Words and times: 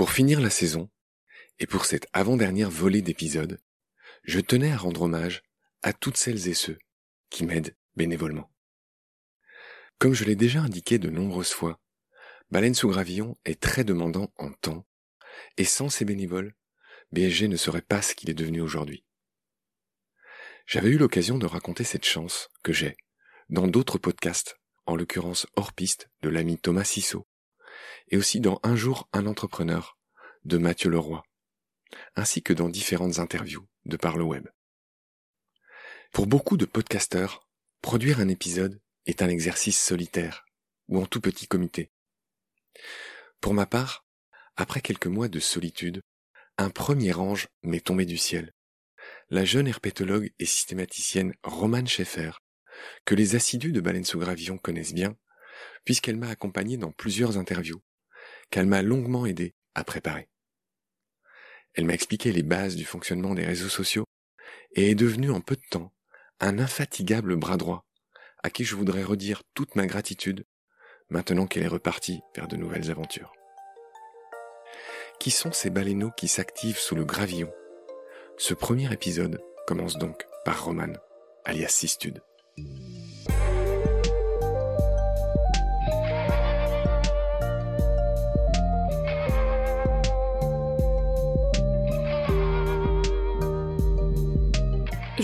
Pour 0.00 0.12
finir 0.12 0.40
la 0.40 0.48
saison, 0.48 0.88
et 1.58 1.66
pour 1.66 1.84
cette 1.84 2.06
avant-dernière 2.14 2.70
volée 2.70 3.02
d'épisodes, 3.02 3.60
je 4.24 4.40
tenais 4.40 4.72
à 4.72 4.78
rendre 4.78 5.02
hommage 5.02 5.42
à 5.82 5.92
toutes 5.92 6.16
celles 6.16 6.48
et 6.48 6.54
ceux 6.54 6.78
qui 7.28 7.44
m'aident 7.44 7.76
bénévolement. 7.96 8.50
Comme 9.98 10.14
je 10.14 10.24
l'ai 10.24 10.36
déjà 10.36 10.62
indiqué 10.62 10.98
de 10.98 11.10
nombreuses 11.10 11.52
fois, 11.52 11.78
Baleine 12.50 12.74
sous 12.74 12.88
Gravillon 12.88 13.36
est 13.44 13.60
très 13.60 13.84
demandant 13.84 14.32
en 14.38 14.50
temps, 14.52 14.86
et 15.58 15.64
sans 15.64 15.90
ces 15.90 16.06
bénévoles, 16.06 16.54
BSG 17.12 17.48
ne 17.48 17.58
serait 17.58 17.82
pas 17.82 18.00
ce 18.00 18.14
qu'il 18.14 18.30
est 18.30 18.32
devenu 18.32 18.62
aujourd'hui. 18.62 19.04
J'avais 20.64 20.88
eu 20.88 20.96
l'occasion 20.96 21.36
de 21.36 21.44
raconter 21.44 21.84
cette 21.84 22.06
chance 22.06 22.48
que 22.62 22.72
j'ai 22.72 22.96
dans 23.50 23.66
d'autres 23.66 23.98
podcasts, 23.98 24.56
en 24.86 24.96
l'occurrence 24.96 25.46
hors 25.56 25.74
piste 25.74 26.08
de 26.22 26.30
l'ami 26.30 26.56
Thomas 26.56 26.84
Sissot, 26.84 27.26
et 28.08 28.16
aussi 28.16 28.40
dans 28.40 28.60
Un 28.62 28.76
jour 28.76 29.08
un 29.12 29.26
entrepreneur 29.26 29.98
de 30.44 30.58
Mathieu 30.58 30.90
Leroy, 30.90 31.22
ainsi 32.16 32.42
que 32.42 32.52
dans 32.52 32.68
différentes 32.68 33.18
interviews 33.18 33.66
de 33.84 33.96
par 33.96 34.16
le 34.16 34.24
web. 34.24 34.48
Pour 36.12 36.26
beaucoup 36.26 36.56
de 36.56 36.64
podcasteurs, 36.64 37.48
produire 37.82 38.20
un 38.20 38.28
épisode 38.28 38.80
est 39.06 39.22
un 39.22 39.28
exercice 39.28 39.80
solitaire 39.80 40.44
ou 40.88 41.00
en 41.00 41.06
tout 41.06 41.20
petit 41.20 41.46
comité. 41.46 41.90
Pour 43.40 43.54
ma 43.54 43.66
part, 43.66 44.04
après 44.56 44.80
quelques 44.80 45.06
mois 45.06 45.28
de 45.28 45.40
solitude, 45.40 46.02
un 46.58 46.70
premier 46.70 47.14
ange 47.14 47.48
m'est 47.62 47.84
tombé 47.84 48.04
du 48.04 48.18
ciel. 48.18 48.52
La 49.30 49.44
jeune 49.44 49.66
herpétologue 49.66 50.32
et 50.38 50.44
systématicienne 50.44 51.32
Romane 51.42 51.88
Schaeffer, 51.88 52.32
que 53.04 53.14
les 53.14 53.34
assidus 53.36 53.72
de 53.72 53.80
Baleine 53.80 54.04
sous 54.04 54.18
Gravillon 54.18 54.58
connaissent 54.58 54.92
bien, 54.92 55.16
puisqu'elle 55.84 56.16
m'a 56.16 56.28
accompagné 56.28 56.76
dans 56.76 56.92
plusieurs 56.92 57.38
interviews, 57.38 57.82
qu'elle 58.50 58.66
m'a 58.66 58.82
longuement 58.82 59.26
aidé 59.26 59.54
à 59.74 59.84
préparer. 59.84 60.28
Elle 61.74 61.84
m'a 61.84 61.94
expliqué 61.94 62.32
les 62.32 62.42
bases 62.42 62.76
du 62.76 62.84
fonctionnement 62.84 63.34
des 63.34 63.44
réseaux 63.44 63.68
sociaux 63.68 64.04
et 64.74 64.90
est 64.90 64.96
devenue 64.96 65.30
en 65.30 65.40
peu 65.40 65.56
de 65.56 65.62
temps 65.70 65.92
un 66.40 66.58
infatigable 66.58 67.36
bras 67.36 67.56
droit 67.56 67.86
à 68.42 68.50
qui 68.50 68.64
je 68.64 68.74
voudrais 68.74 69.04
redire 69.04 69.42
toute 69.54 69.76
ma 69.76 69.86
gratitude 69.86 70.46
maintenant 71.10 71.46
qu'elle 71.46 71.64
est 71.64 71.68
repartie 71.68 72.20
vers 72.34 72.48
de 72.48 72.56
nouvelles 72.56 72.90
aventures. 72.90 73.32
Qui 75.18 75.30
sont 75.30 75.52
ces 75.52 75.70
baleineaux 75.70 76.12
qui 76.16 76.28
s'activent 76.28 76.78
sous 76.78 76.94
le 76.94 77.04
gravillon? 77.04 77.52
Ce 78.38 78.54
premier 78.54 78.90
épisode 78.92 79.42
commence 79.66 79.98
donc 79.98 80.24
par 80.44 80.64
Roman, 80.64 80.94
alias 81.44 81.68
Sistude. 81.68 82.22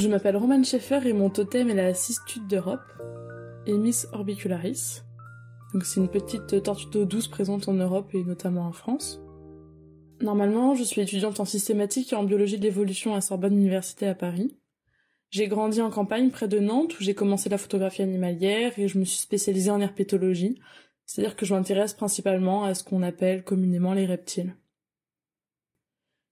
Je 0.06 0.10
m'appelle 0.12 0.36
Roman 0.36 0.62
Schaeffer 0.62 1.00
et 1.04 1.12
mon 1.12 1.30
totem 1.30 1.68
est 1.68 1.74
la 1.74 1.92
cistude 1.92 2.46
d'Europe, 2.46 2.92
Emis 3.66 4.04
orbicularis. 4.12 5.02
Donc 5.72 5.84
c'est 5.84 5.98
une 5.98 6.06
petite 6.06 6.62
tortue 6.62 6.86
d'eau 6.92 7.04
douce 7.04 7.26
présente 7.26 7.66
en 7.66 7.72
Europe 7.72 8.10
et 8.14 8.22
notamment 8.22 8.68
en 8.68 8.70
France. 8.70 9.20
Normalement, 10.20 10.76
je 10.76 10.84
suis 10.84 11.00
étudiante 11.00 11.40
en 11.40 11.44
systématique 11.44 12.12
et 12.12 12.14
en 12.16 12.22
biologie 12.22 12.56
de 12.56 12.62
l'évolution 12.62 13.16
à 13.16 13.20
Sorbonne 13.20 13.56
Université 13.56 14.06
à 14.06 14.14
Paris. 14.14 14.56
J'ai 15.30 15.48
grandi 15.48 15.82
en 15.82 15.90
campagne 15.90 16.30
près 16.30 16.46
de 16.46 16.60
Nantes 16.60 16.96
où 17.00 17.02
j'ai 17.02 17.14
commencé 17.14 17.48
la 17.48 17.58
photographie 17.58 18.02
animalière 18.02 18.78
et 18.78 18.86
je 18.86 19.00
me 19.00 19.04
suis 19.04 19.18
spécialisée 19.18 19.72
en 19.72 19.80
herpétologie, 19.80 20.60
c'est-à-dire 21.04 21.34
que 21.34 21.44
je 21.44 21.52
m'intéresse 21.52 21.94
principalement 21.94 22.62
à 22.62 22.74
ce 22.74 22.84
qu'on 22.84 23.02
appelle 23.02 23.42
communément 23.42 23.92
les 23.92 24.06
reptiles. 24.06 24.54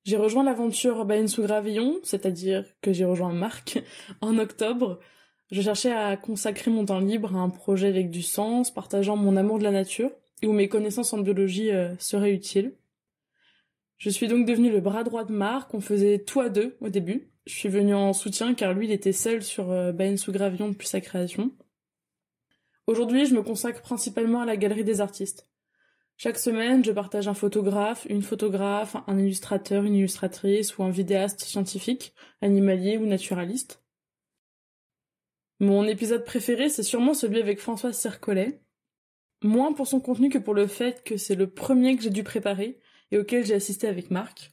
J'ai 0.04 0.18
rejoint 0.18 0.44
l'aventure 0.44 1.06
Baleine 1.06 1.28
sous 1.28 1.42
Gravillon, 1.42 1.98
c'est-à-dire 2.02 2.66
que 2.82 2.92
j'ai 2.92 3.06
rejoint 3.06 3.32
Marc 3.32 3.82
en 4.20 4.36
octobre. 4.36 5.00
Je 5.50 5.62
cherchais 5.62 5.92
à 5.92 6.18
consacrer 6.18 6.70
mon 6.70 6.84
temps 6.84 7.00
libre 7.00 7.34
à 7.34 7.38
un 7.38 7.48
projet 7.48 7.88
avec 7.88 8.10
du 8.10 8.20
sens, 8.20 8.70
partageant 8.70 9.16
mon 9.16 9.36
amour 9.36 9.58
de 9.58 9.64
la 9.64 9.70
nature 9.70 10.10
et 10.42 10.46
où 10.46 10.52
mes 10.52 10.68
connaissances 10.68 11.14
en 11.14 11.18
biologie 11.18 11.70
euh, 11.70 11.96
seraient 11.98 12.32
utiles. 12.32 12.74
Je 13.96 14.10
suis 14.10 14.28
donc 14.28 14.46
devenue 14.46 14.70
le 14.70 14.80
bras 14.80 15.04
droit 15.04 15.24
de 15.24 15.32
Marc, 15.32 15.72
on 15.72 15.80
faisait 15.80 16.18
tout 16.18 16.40
à 16.40 16.50
deux 16.50 16.76
au 16.82 16.90
début. 16.90 17.30
Je 17.46 17.54
suis 17.54 17.70
venue 17.70 17.94
en 17.94 18.12
soutien 18.12 18.52
car 18.52 18.74
lui 18.74 18.86
il 18.86 18.92
était 18.92 19.12
seul 19.12 19.42
sur 19.42 19.70
euh, 19.70 19.92
Baleine 19.92 20.18
sous 20.18 20.32
Gravillon 20.32 20.68
depuis 20.68 20.88
sa 20.88 21.00
création. 21.00 21.50
Aujourd'hui, 22.86 23.24
je 23.24 23.34
me 23.34 23.42
consacre 23.42 23.80
principalement 23.80 24.42
à 24.42 24.44
la 24.44 24.58
galerie 24.58 24.84
des 24.84 25.00
artistes. 25.00 25.48
Chaque 26.16 26.38
semaine, 26.38 26.84
je 26.84 26.92
partage 26.92 27.26
un 27.26 27.34
photographe, 27.34 28.06
une 28.08 28.22
photographe, 28.22 28.96
un 29.06 29.18
illustrateur, 29.18 29.84
une 29.84 29.96
illustratrice 29.96 30.78
ou 30.78 30.84
un 30.84 30.90
vidéaste 30.90 31.40
scientifique, 31.40 32.14
animalier 32.40 32.96
ou 32.96 33.06
naturaliste. 33.06 33.82
Mon 35.60 35.84
épisode 35.84 36.24
préféré, 36.24 36.68
c'est 36.68 36.82
sûrement 36.82 37.14
celui 37.14 37.40
avec 37.40 37.58
Françoise 37.58 37.98
Sercollet. 37.98 38.60
Moins 39.42 39.72
pour 39.72 39.86
son 39.86 40.00
contenu 40.00 40.28
que 40.28 40.38
pour 40.38 40.54
le 40.54 40.66
fait 40.66 41.02
que 41.04 41.16
c'est 41.16 41.34
le 41.34 41.50
premier 41.50 41.96
que 41.96 42.02
j'ai 42.02 42.10
dû 42.10 42.22
préparer 42.22 42.78
et 43.10 43.18
auquel 43.18 43.44
j'ai 43.44 43.54
assisté 43.54 43.88
avec 43.88 44.10
Marc. 44.10 44.52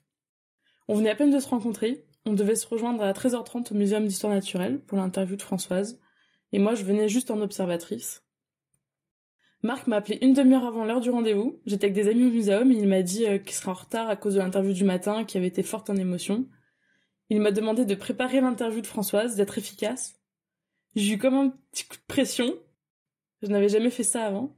On 0.88 0.95
venait 0.95 1.11
à 1.11 1.16
peine 1.16 1.33
de 1.33 1.39
se 1.39 1.47
rencontrer, 1.47 2.05
on 2.25 2.33
devait 2.33 2.55
se 2.55 2.67
rejoindre 2.67 3.03
à 3.03 3.13
13h30 3.13 3.72
au 3.72 3.75
Muséum 3.75 4.05
d'Histoire 4.05 4.33
Naturelle 4.33 4.79
pour 4.81 4.97
l'interview 4.97 5.35
de 5.35 5.41
Françoise, 5.41 5.99
et 6.51 6.59
moi 6.59 6.75
je 6.75 6.83
venais 6.83 7.07
juste 7.07 7.31
en 7.31 7.39
observatrice. 7.41 8.23
Marc 9.63 9.85
m'a 9.85 9.97
appelé 9.97 10.17
une 10.22 10.33
demi-heure 10.33 10.66
avant 10.66 10.85
l'heure 10.85 11.01
du 11.01 11.11
rendez-vous. 11.11 11.59
J'étais 11.66 11.85
avec 11.85 11.94
des 11.94 12.09
amis 12.09 12.25
au 12.25 12.31
muséum 12.31 12.72
et 12.72 12.75
il 12.75 12.88
m'a 12.88 13.03
dit 13.03 13.25
euh, 13.27 13.38
qu'il 13.38 13.53
serait 13.53 13.69
en 13.69 13.75
retard 13.75 14.09
à 14.09 14.16
cause 14.16 14.33
de 14.35 14.39
l'interview 14.39 14.73
du 14.73 14.83
matin 14.83 15.23
qui 15.23 15.38
avait 15.38 15.47
été 15.47 15.61
forte 15.61 15.89
en 15.89 15.95
émotion. 15.95 16.47
Il 17.29 17.41
m'a 17.41 17.51
demandé 17.51 17.85
de 17.85 17.95
préparer 17.95 18.41
l'interview 18.41 18.81
de 18.81 18.88
Françoise, 18.88 19.35
d'être 19.35 19.57
efficace. 19.57 20.19
J'ai 20.95 21.13
eu 21.13 21.17
comme 21.17 21.35
un 21.35 21.49
petit 21.72 21.85
coup 21.85 21.95
de 21.95 22.05
pression. 22.07 22.53
Je 23.44 23.47
n'avais 23.47 23.69
jamais 23.69 23.91
fait 23.91 24.03
ça 24.03 24.25
avant. 24.25 24.57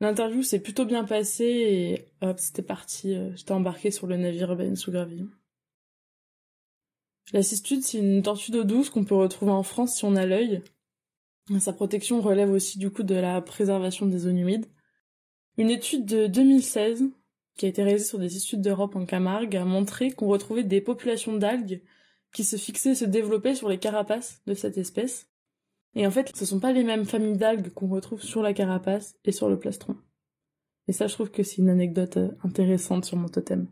L'interview 0.00 0.42
s'est 0.42 0.60
plutôt 0.60 0.84
bien 0.84 1.04
passée 1.04 1.44
et 1.44 2.08
hop, 2.20 2.38
c'était 2.38 2.62
parti. 2.62 3.14
Euh, 3.14 3.30
j'étais 3.36 3.52
embarquée 3.52 3.90
sur 3.90 4.06
le 4.06 4.16
navire 4.16 4.56
Ben 4.56 4.76
sous 4.76 4.90
gravillon. 4.90 5.28
La 7.32 7.42
c'est 7.42 7.94
une 7.94 8.22
tortue 8.22 8.52
d'eau 8.52 8.64
douce 8.64 8.90
qu'on 8.90 9.04
peut 9.04 9.14
retrouver 9.14 9.52
en 9.52 9.62
France 9.62 9.96
si 9.96 10.04
on 10.04 10.16
a 10.16 10.24
l'œil. 10.24 10.62
Sa 11.60 11.72
protection 11.72 12.20
relève 12.20 12.50
aussi 12.50 12.78
du 12.78 12.90
coup 12.90 13.02
de 13.02 13.14
la 13.14 13.40
préservation 13.40 14.06
des 14.06 14.18
zones 14.18 14.38
humides. 14.38 14.66
Une 15.56 15.70
étude 15.70 16.04
de 16.04 16.26
2016 16.26 17.04
qui 17.56 17.66
a 17.66 17.68
été 17.68 17.82
réalisée 17.82 18.04
sur 18.04 18.18
des 18.18 18.36
études 18.36 18.60
d'Europe 18.60 18.96
en 18.96 19.06
Camargue 19.06 19.56
a 19.56 19.64
montré 19.64 20.12
qu'on 20.12 20.28
retrouvait 20.28 20.62
des 20.62 20.80
populations 20.80 21.36
d'algues 21.36 21.82
qui 22.32 22.44
se 22.44 22.56
fixaient 22.56 22.92
et 22.92 22.94
se 22.94 23.04
développaient 23.04 23.54
sur 23.54 23.68
les 23.68 23.78
carapaces 23.78 24.42
de 24.46 24.54
cette 24.54 24.78
espèce. 24.78 25.28
Et 25.94 26.06
en 26.06 26.10
fait, 26.10 26.36
ce 26.36 26.44
sont 26.44 26.60
pas 26.60 26.72
les 26.72 26.84
mêmes 26.84 27.06
familles 27.06 27.38
d'algues 27.38 27.70
qu'on 27.70 27.88
retrouve 27.88 28.22
sur 28.22 28.42
la 28.42 28.52
carapace 28.52 29.16
et 29.24 29.32
sur 29.32 29.48
le 29.48 29.58
plastron. 29.58 29.96
Et 30.86 30.92
ça, 30.92 31.06
je 31.06 31.14
trouve 31.14 31.30
que 31.30 31.42
c'est 31.42 31.58
une 31.58 31.70
anecdote 31.70 32.18
euh, 32.18 32.30
intéressante 32.44 33.04
sur 33.04 33.16
mon 33.16 33.28
totem. 33.28 33.68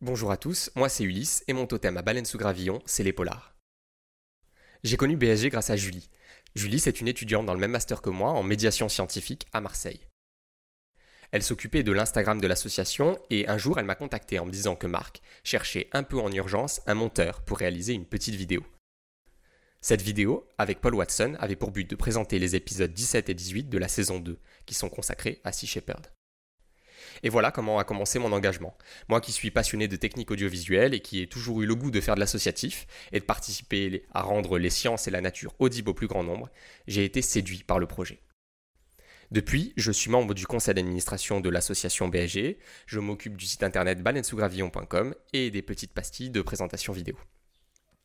Bonjour 0.00 0.30
à 0.30 0.36
tous, 0.36 0.70
moi 0.76 0.88
c'est 0.88 1.02
Ulysse 1.02 1.42
et 1.48 1.52
mon 1.52 1.66
totem 1.66 1.96
à 1.96 2.02
baleine 2.02 2.24
sous 2.24 2.38
gravillon, 2.38 2.80
c'est 2.86 3.02
les 3.02 3.12
polars. 3.12 3.56
J'ai 4.84 4.96
connu 4.96 5.16
BSG 5.16 5.48
grâce 5.48 5.70
à 5.70 5.76
Julie. 5.76 6.08
Julie, 6.54 6.78
c'est 6.78 7.00
une 7.00 7.08
étudiante 7.08 7.46
dans 7.46 7.52
le 7.52 7.58
même 7.58 7.72
master 7.72 8.00
que 8.00 8.08
moi 8.08 8.30
en 8.30 8.44
médiation 8.44 8.88
scientifique 8.88 9.48
à 9.52 9.60
Marseille. 9.60 10.06
Elle 11.32 11.42
s'occupait 11.42 11.82
de 11.82 11.90
l'Instagram 11.90 12.40
de 12.40 12.46
l'association 12.46 13.18
et 13.28 13.48
un 13.48 13.58
jour 13.58 13.80
elle 13.80 13.86
m'a 13.86 13.96
contacté 13.96 14.38
en 14.38 14.46
me 14.46 14.52
disant 14.52 14.76
que 14.76 14.86
Marc 14.86 15.20
cherchait 15.42 15.88
un 15.90 16.04
peu 16.04 16.20
en 16.20 16.30
urgence 16.30 16.80
un 16.86 16.94
monteur 16.94 17.42
pour 17.42 17.58
réaliser 17.58 17.92
une 17.92 18.06
petite 18.06 18.36
vidéo. 18.36 18.64
Cette 19.80 20.02
vidéo, 20.02 20.48
avec 20.58 20.80
Paul 20.80 20.94
Watson, 20.94 21.36
avait 21.40 21.56
pour 21.56 21.72
but 21.72 21.90
de 21.90 21.96
présenter 21.96 22.38
les 22.38 22.54
épisodes 22.54 22.92
17 22.92 23.30
et 23.30 23.34
18 23.34 23.68
de 23.68 23.78
la 23.78 23.88
saison 23.88 24.20
2, 24.20 24.38
qui 24.64 24.74
sont 24.74 24.90
consacrés 24.90 25.40
à 25.42 25.50
Sea 25.50 25.66
Shepherd. 25.66 26.06
Et 27.22 27.28
voilà 27.28 27.50
comment 27.50 27.78
a 27.78 27.84
commencé 27.84 28.18
mon 28.18 28.32
engagement. 28.32 28.76
Moi 29.08 29.20
qui 29.20 29.32
suis 29.32 29.50
passionné 29.50 29.88
de 29.88 29.96
techniques 29.96 30.30
audiovisuelles 30.30 30.94
et 30.94 31.00
qui 31.00 31.20
ai 31.20 31.26
toujours 31.26 31.62
eu 31.62 31.66
le 31.66 31.74
goût 31.74 31.90
de 31.90 32.00
faire 32.00 32.14
de 32.14 32.20
l'associatif 32.20 32.86
et 33.12 33.20
de 33.20 33.24
participer 33.24 34.04
à 34.12 34.22
rendre 34.22 34.58
les 34.58 34.70
sciences 34.70 35.08
et 35.08 35.10
la 35.10 35.20
nature 35.20 35.54
audibles 35.58 35.90
au 35.90 35.94
plus 35.94 36.06
grand 36.06 36.22
nombre, 36.22 36.50
j'ai 36.86 37.04
été 37.04 37.22
séduit 37.22 37.64
par 37.64 37.78
le 37.78 37.86
projet. 37.86 38.20
Depuis, 39.30 39.74
je 39.76 39.92
suis 39.92 40.10
membre 40.10 40.32
du 40.32 40.46
conseil 40.46 40.74
d'administration 40.74 41.40
de 41.40 41.50
l'association 41.50 42.08
BSG, 42.08 42.58
je 42.86 42.98
m'occupe 42.98 43.36
du 43.36 43.44
site 43.44 43.62
internet 43.62 44.02
baleinesougravillon.com 44.02 45.14
et 45.34 45.50
des 45.50 45.60
petites 45.60 45.92
pastilles 45.92 46.30
de 46.30 46.40
présentation 46.40 46.94
vidéo. 46.94 47.16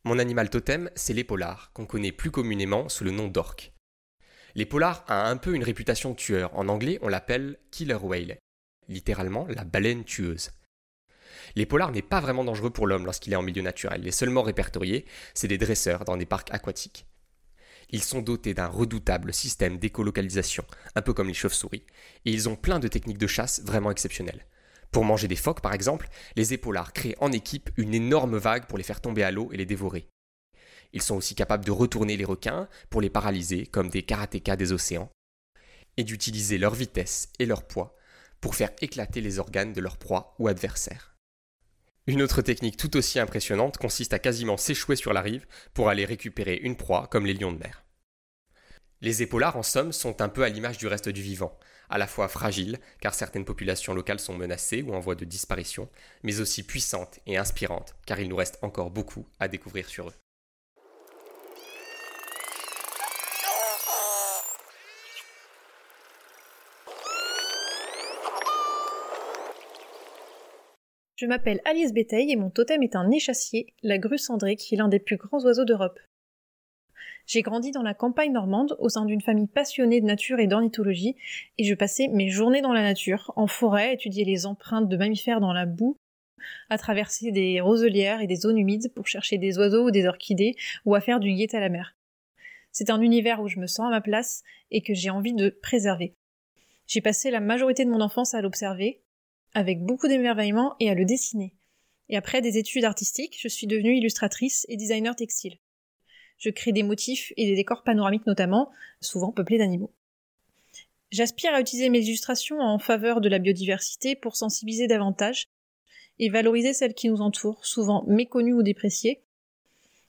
Mon 0.03 0.19
animal 0.19 0.49
totem, 0.49 0.89
c'est 0.95 1.13
l'épolard, 1.13 1.71
qu'on 1.71 1.85
connaît 1.85 2.11
plus 2.11 2.29
communément 2.29 2.89
sous 2.89 3.05
le 3.05 3.11
nom 3.11 3.29
d'orque. 3.29 3.71
L'épolard 4.55 5.05
a 5.07 5.29
un 5.29 5.37
peu 5.37 5.55
une 5.55 5.63
réputation 5.63 6.11
de 6.11 6.15
tueur. 6.15 6.53
En 6.57 6.67
anglais, 6.67 6.99
on 7.01 7.07
l'appelle 7.07 7.57
killer 7.71 7.95
whale 7.95 8.37
littéralement 8.87 9.47
la 9.47 9.63
baleine 9.63 10.03
tueuse. 10.03 10.51
L'épolar 11.55 11.91
n'est 11.91 12.01
pas 12.01 12.19
vraiment 12.19 12.43
dangereux 12.43 12.69
pour 12.69 12.87
l'homme 12.87 13.05
lorsqu'il 13.05 13.33
est 13.33 13.37
en 13.37 13.41
milieu 13.41 13.61
naturel. 13.61 14.01
Les 14.01 14.11
seuls 14.11 14.29
morts 14.29 14.45
répertoriés, 14.45 15.05
c'est 15.33 15.47
des 15.47 15.57
dresseurs 15.57 16.05
dans 16.05 16.17
des 16.17 16.25
parcs 16.25 16.53
aquatiques. 16.53 17.05
Ils 17.89 18.03
sont 18.03 18.21
dotés 18.21 18.53
d'un 18.53 18.67
redoutable 18.67 19.33
système 19.33 19.77
d'écolocalisation, 19.77 20.65
un 20.95 21.01
peu 21.01 21.13
comme 21.13 21.27
les 21.27 21.33
chauves-souris, 21.33 21.85
et 22.25 22.31
ils 22.31 22.49
ont 22.49 22.55
plein 22.55 22.79
de 22.79 22.87
techniques 22.87 23.17
de 23.17 23.27
chasse 23.27 23.61
vraiment 23.63 23.91
exceptionnelles. 23.91 24.45
Pour 24.91 25.05
manger 25.05 25.27
des 25.27 25.35
phoques, 25.35 25.61
par 25.61 25.73
exemple, 25.73 26.07
les 26.35 26.53
épaulards 26.53 26.93
créent 26.93 27.17
en 27.19 27.31
équipe 27.31 27.69
une 27.77 27.93
énorme 27.93 28.37
vague 28.37 28.67
pour 28.67 28.77
les 28.77 28.83
faire 28.83 29.01
tomber 29.01 29.23
à 29.23 29.31
l'eau 29.31 29.49
et 29.51 29.57
les 29.57 29.65
dévorer. 29.65 30.07
Ils 30.93 31.01
sont 31.01 31.15
aussi 31.15 31.35
capables 31.35 31.65
de 31.65 31.71
retourner 31.71 32.17
les 32.17 32.25
requins 32.25 32.67
pour 32.89 33.01
les 33.01 33.09
paralyser 33.09 33.65
comme 33.65 33.89
des 33.89 34.03
karatékas 34.03 34.55
des 34.55 34.71
océans, 34.71 35.11
et 35.97 36.03
d'utiliser 36.03 36.57
leur 36.57 36.73
vitesse 36.73 37.29
et 37.39 37.45
leur 37.45 37.63
poids 37.63 37.95
pour 38.43 38.55
faire 38.55 38.71
éclater 38.81 39.21
les 39.21 39.39
organes 39.39 39.71
de 39.71 39.79
leur 39.79 39.95
proie 39.95 40.35
ou 40.37 40.49
adversaire. 40.49 41.15
Une 42.07 42.21
autre 42.21 42.41
technique 42.41 42.75
tout 42.75 42.97
aussi 42.97 43.17
impressionnante 43.17 43.77
consiste 43.77 44.11
à 44.11 44.19
quasiment 44.19 44.57
s'échouer 44.57 44.97
sur 44.97 45.13
la 45.13 45.21
rive 45.21 45.47
pour 45.73 45.87
aller 45.87 46.03
récupérer 46.03 46.57
une 46.57 46.75
proie 46.75 47.07
comme 47.07 47.25
les 47.25 47.35
lions 47.35 47.53
de 47.53 47.57
mer. 47.57 47.85
Les 48.99 49.21
épaulards, 49.23 49.55
en 49.55 49.63
somme, 49.63 49.93
sont 49.93 50.21
un 50.21 50.27
peu 50.27 50.43
à 50.43 50.49
l'image 50.49 50.77
du 50.77 50.87
reste 50.87 51.07
du 51.07 51.21
vivant, 51.21 51.57
à 51.89 51.97
la 51.97 52.05
fois 52.05 52.27
fragiles, 52.27 52.79
car 52.99 53.13
certaines 53.13 53.45
populations 53.45 53.93
locales 53.93 54.19
sont 54.19 54.35
menacées 54.35 54.81
ou 54.81 54.93
en 54.93 54.99
voie 54.99 55.15
de 55.15 55.23
disparition, 55.23 55.89
mais 56.23 56.41
aussi 56.41 56.63
puissantes 56.63 57.21
et 57.25 57.37
inspirantes, 57.37 57.95
car 58.05 58.19
il 58.19 58.27
nous 58.27 58.35
reste 58.35 58.59
encore 58.61 58.91
beaucoup 58.91 59.25
à 59.39 59.47
découvrir 59.47 59.87
sur 59.87 60.09
eux. 60.09 60.22
Je 71.23 71.27
m'appelle 71.29 71.61
Alice 71.63 71.93
Béteille 71.93 72.33
et 72.33 72.35
mon 72.35 72.49
totem 72.49 72.83
est 72.83 72.97
un 72.97 73.09
échassier, 73.09 73.73
la 73.81 73.97
grue 73.97 74.17
cendrée, 74.17 74.57
qui 74.57 74.75
est 74.75 74.77
l'un 74.77 74.89
des 74.89 74.99
plus 74.99 75.15
grands 75.15 75.41
oiseaux 75.45 75.63
d'Europe. 75.63 75.97
J'ai 77.27 77.41
grandi 77.41 77.71
dans 77.71 77.81
la 77.81 77.93
campagne 77.93 78.33
normande 78.33 78.75
au 78.77 78.89
sein 78.89 79.05
d'une 79.05 79.21
famille 79.21 79.47
passionnée 79.47 80.01
de 80.01 80.05
nature 80.05 80.41
et 80.41 80.47
d'ornithologie, 80.47 81.15
et 81.57 81.63
je 81.63 81.75
passais 81.75 82.09
mes 82.09 82.27
journées 82.27 82.59
dans 82.59 82.73
la 82.73 82.81
nature, 82.81 83.31
en 83.37 83.47
forêt, 83.47 83.87
à 83.87 83.93
étudier 83.93 84.25
les 84.25 84.45
empreintes 84.45 84.89
de 84.89 84.97
mammifères 84.97 85.39
dans 85.39 85.53
la 85.53 85.65
boue, 85.65 85.95
à 86.69 86.77
traverser 86.77 87.31
des 87.31 87.61
roselières 87.61 88.19
et 88.19 88.27
des 88.27 88.35
zones 88.35 88.57
humides 88.57 88.93
pour 88.93 89.07
chercher 89.07 89.37
des 89.37 89.57
oiseaux 89.57 89.85
ou 89.85 89.91
des 89.91 90.07
orchidées, 90.07 90.57
ou 90.83 90.93
à 90.93 90.99
faire 90.99 91.21
du 91.21 91.33
guet 91.33 91.55
à 91.55 91.61
la 91.61 91.69
mer. 91.69 91.95
C'est 92.73 92.89
un 92.89 92.99
univers 92.99 93.41
où 93.41 93.47
je 93.47 93.61
me 93.61 93.67
sens 93.67 93.87
à 93.87 93.91
ma 93.91 94.01
place 94.01 94.43
et 94.71 94.81
que 94.81 94.93
j'ai 94.93 95.09
envie 95.09 95.33
de 95.33 95.47
préserver. 95.47 96.15
J'ai 96.85 96.99
passé 96.99 97.31
la 97.31 97.39
majorité 97.39 97.85
de 97.85 97.89
mon 97.89 98.01
enfance 98.01 98.33
à 98.33 98.41
l'observer, 98.41 99.02
avec 99.53 99.81
beaucoup 99.81 100.07
d'émerveillement 100.07 100.75
et 100.79 100.89
à 100.89 100.95
le 100.95 101.05
dessiner. 101.05 101.53
Et 102.09 102.17
après 102.17 102.41
des 102.41 102.57
études 102.57 102.85
artistiques, 102.85 103.37
je 103.39 103.47
suis 103.47 103.67
devenue 103.67 103.97
illustratrice 103.97 104.65
et 104.69 104.77
designer 104.77 105.15
textile. 105.15 105.57
Je 106.37 106.49
crée 106.49 106.71
des 106.71 106.83
motifs 106.83 107.31
et 107.37 107.45
des 107.45 107.55
décors 107.55 107.83
panoramiques 107.83 108.25
notamment, 108.25 108.71
souvent 109.01 109.31
peuplés 109.31 109.57
d'animaux. 109.57 109.93
J'aspire 111.11 111.53
à 111.53 111.61
utiliser 111.61 111.89
mes 111.89 112.01
illustrations 112.01 112.59
en 112.59 112.79
faveur 112.79 113.21
de 113.21 113.29
la 113.29 113.39
biodiversité 113.39 114.15
pour 114.15 114.35
sensibiliser 114.35 114.87
davantage 114.87 115.47
et 116.19 116.29
valoriser 116.29 116.73
celles 116.73 116.95
qui 116.95 117.07
nous 117.07 117.21
entourent, 117.21 117.65
souvent 117.65 118.03
méconnues 118.07 118.53
ou 118.53 118.63
dépréciées. 118.63 119.23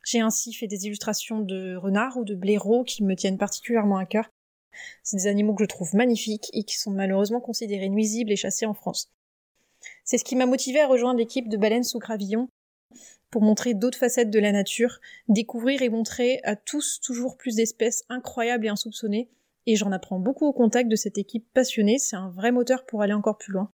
J'ai 0.05 0.20
ainsi 0.20 0.52
fait 0.52 0.67
des 0.67 0.87
illustrations 0.87 1.40
de 1.40 1.76
renards 1.76 2.17
ou 2.17 2.25
de 2.25 2.35
blaireaux 2.35 2.85
qui 2.85 3.05
me 3.05 3.14
tiennent 3.17 3.38
particulièrement 3.38 3.99
à 3.99 4.06
cœur. 4.06 4.31
C'est 5.02 5.17
des 5.17 5.26
animaux 5.26 5.55
que 5.55 5.64
je 5.64 5.69
trouve 5.69 5.94
magnifiques 5.94 6.50
et 6.52 6.64
qui 6.64 6.76
sont 6.79 6.90
malheureusement 6.90 7.40
considérés 7.40 7.88
nuisibles 7.88 8.32
et 8.32 8.37
chassés 8.37 8.67
en 8.67 8.75
France. 8.75 9.13
C'est 10.05 10.19
ce 10.19 10.25
qui 10.25 10.37
m'a 10.37 10.47
motivé 10.47 10.81
à 10.81 10.87
rejoindre 10.87 11.19
l'équipe 11.19 11.49
de 11.49 11.56
Baleines 11.56 11.85
sous 11.85 11.99
Gravillon 11.99 12.49
pour 13.31 13.43
montrer 13.43 13.75
d'autres 13.75 13.99
facettes 13.99 14.31
de 14.31 14.39
la 14.39 14.53
nature, 14.53 15.01
découvrir 15.29 15.83
et 15.83 15.89
montrer 15.89 16.41
à 16.45 16.55
tous 16.55 17.01
toujours 17.01 17.37
plus 17.37 17.56
d'espèces 17.56 18.05
incroyables 18.09 18.67
et 18.67 18.69
insoupçonnées, 18.69 19.29
et 19.67 19.75
j'en 19.75 19.91
apprends 19.91 20.21
beaucoup 20.21 20.47
au 20.47 20.53
contact 20.53 20.89
de 20.89 20.95
cette 20.95 21.19
équipe 21.19 21.47
passionnée, 21.53 21.99
c'est 21.99 22.17
un 22.17 22.29
vrai 22.29 22.53
moteur 22.53 22.85
pour 22.85 23.03
aller 23.03 23.15
encore 23.15 23.39
plus 23.39 23.53
loin. 23.53 23.71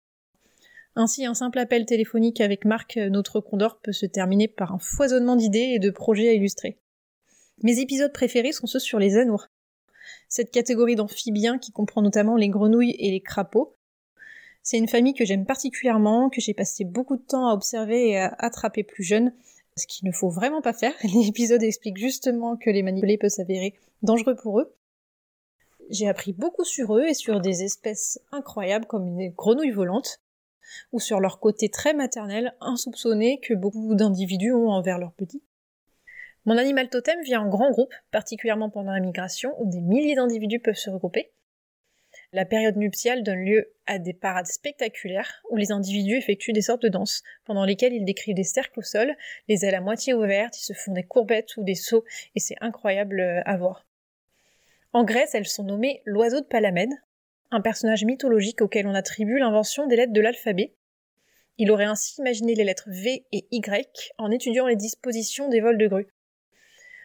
Ainsi, 0.94 1.24
un 1.24 1.34
simple 1.34 1.58
appel 1.58 1.86
téléphonique 1.86 2.40
avec 2.40 2.64
Marc, 2.64 2.96
notre 2.96 3.40
condor, 3.40 3.78
peut 3.80 3.92
se 3.92 4.06
terminer 4.06 4.48
par 4.48 4.74
un 4.74 4.78
foisonnement 4.78 5.36
d'idées 5.36 5.72
et 5.74 5.78
de 5.78 5.90
projets 5.90 6.28
à 6.28 6.32
illustrer. 6.32 6.78
Mes 7.62 7.78
épisodes 7.80 8.12
préférés 8.12 8.52
sont 8.52 8.66
ceux 8.66 8.78
sur 8.78 8.98
les 8.98 9.16
anours. 9.16 9.46
Cette 10.28 10.50
catégorie 10.50 10.96
d'amphibiens 10.96 11.58
qui 11.58 11.72
comprend 11.72 12.02
notamment 12.02 12.36
les 12.36 12.48
grenouilles 12.48 12.96
et 12.98 13.10
les 13.10 13.20
crapauds, 13.20 13.75
c'est 14.66 14.78
une 14.78 14.88
famille 14.88 15.14
que 15.14 15.24
j'aime 15.24 15.46
particulièrement, 15.46 16.28
que 16.28 16.40
j'ai 16.40 16.52
passé 16.52 16.82
beaucoup 16.82 17.16
de 17.16 17.22
temps 17.22 17.46
à 17.46 17.54
observer 17.54 18.08
et 18.08 18.18
à 18.18 18.34
attraper 18.40 18.82
plus 18.82 19.04
jeune, 19.04 19.32
ce 19.76 19.86
qu'il 19.86 20.08
ne 20.08 20.12
faut 20.12 20.28
vraiment 20.28 20.60
pas 20.60 20.72
faire. 20.72 20.92
L'épisode 21.04 21.62
explique 21.62 21.98
justement 21.98 22.56
que 22.56 22.68
les 22.68 22.82
manipuler 22.82 23.16
peuvent 23.16 23.30
s'avérer 23.30 23.74
dangereux 24.02 24.34
pour 24.34 24.58
eux. 24.58 24.74
J'ai 25.88 26.08
appris 26.08 26.32
beaucoup 26.32 26.64
sur 26.64 26.96
eux 26.96 27.04
et 27.04 27.14
sur 27.14 27.40
des 27.40 27.62
espèces 27.62 28.18
incroyables 28.32 28.86
comme 28.86 29.06
une 29.06 29.30
grenouille 29.30 29.70
volante, 29.70 30.20
ou 30.90 30.98
sur 30.98 31.20
leur 31.20 31.38
côté 31.38 31.68
très 31.68 31.94
maternel, 31.94 32.52
insoupçonné 32.60 33.38
que 33.38 33.54
beaucoup 33.54 33.94
d'individus 33.94 34.52
ont 34.52 34.70
envers 34.70 34.98
leurs 34.98 35.12
petits. 35.12 35.44
Mon 36.44 36.58
animal 36.58 36.90
totem 36.90 37.20
vit 37.22 37.36
en 37.36 37.48
grand 37.48 37.70
groupe, 37.70 37.94
particulièrement 38.10 38.68
pendant 38.68 38.90
la 38.90 38.98
migration, 38.98 39.54
où 39.60 39.70
des 39.70 39.80
milliers 39.80 40.16
d'individus 40.16 40.58
peuvent 40.58 40.74
se 40.74 40.90
regrouper. 40.90 41.30
La 42.36 42.44
période 42.44 42.76
nuptiale 42.76 43.22
donne 43.22 43.46
lieu 43.46 43.72
à 43.86 43.98
des 43.98 44.12
parades 44.12 44.46
spectaculaires 44.46 45.42
où 45.48 45.56
les 45.56 45.72
individus 45.72 46.18
effectuent 46.18 46.52
des 46.52 46.60
sortes 46.60 46.82
de 46.82 46.90
danses, 46.90 47.22
pendant 47.46 47.64
lesquelles 47.64 47.94
ils 47.94 48.04
décrivent 48.04 48.34
des 48.34 48.44
cercles 48.44 48.80
au 48.80 48.82
sol, 48.82 49.16
les 49.48 49.64
ailes 49.64 49.74
à 49.74 49.80
moitié 49.80 50.12
ouvertes, 50.12 50.60
ils 50.60 50.66
se 50.66 50.74
font 50.74 50.92
des 50.92 51.02
courbettes 51.02 51.56
ou 51.56 51.64
des 51.64 51.74
sauts, 51.74 52.04
et 52.34 52.40
c'est 52.40 52.56
incroyable 52.60 53.20
euh, 53.20 53.40
à 53.46 53.56
voir. 53.56 53.86
En 54.92 55.04
Grèce, 55.04 55.34
elles 55.34 55.46
sont 55.46 55.64
nommées 55.64 56.02
l'oiseau 56.04 56.42
de 56.42 56.44
Palamède, 56.44 56.92
un 57.52 57.62
personnage 57.62 58.04
mythologique 58.04 58.60
auquel 58.60 58.86
on 58.86 58.94
attribue 58.94 59.38
l'invention 59.38 59.86
des 59.86 59.96
lettres 59.96 60.12
de 60.12 60.20
l'alphabet. 60.20 60.74
Il 61.56 61.70
aurait 61.70 61.86
ainsi 61.86 62.20
imaginé 62.20 62.54
les 62.54 62.64
lettres 62.64 62.90
V 62.90 63.24
et 63.32 63.46
Y 63.50 64.12
en 64.18 64.30
étudiant 64.30 64.66
les 64.66 64.76
dispositions 64.76 65.48
des 65.48 65.62
vols 65.62 65.78
de 65.78 65.86
grues. 65.86 66.12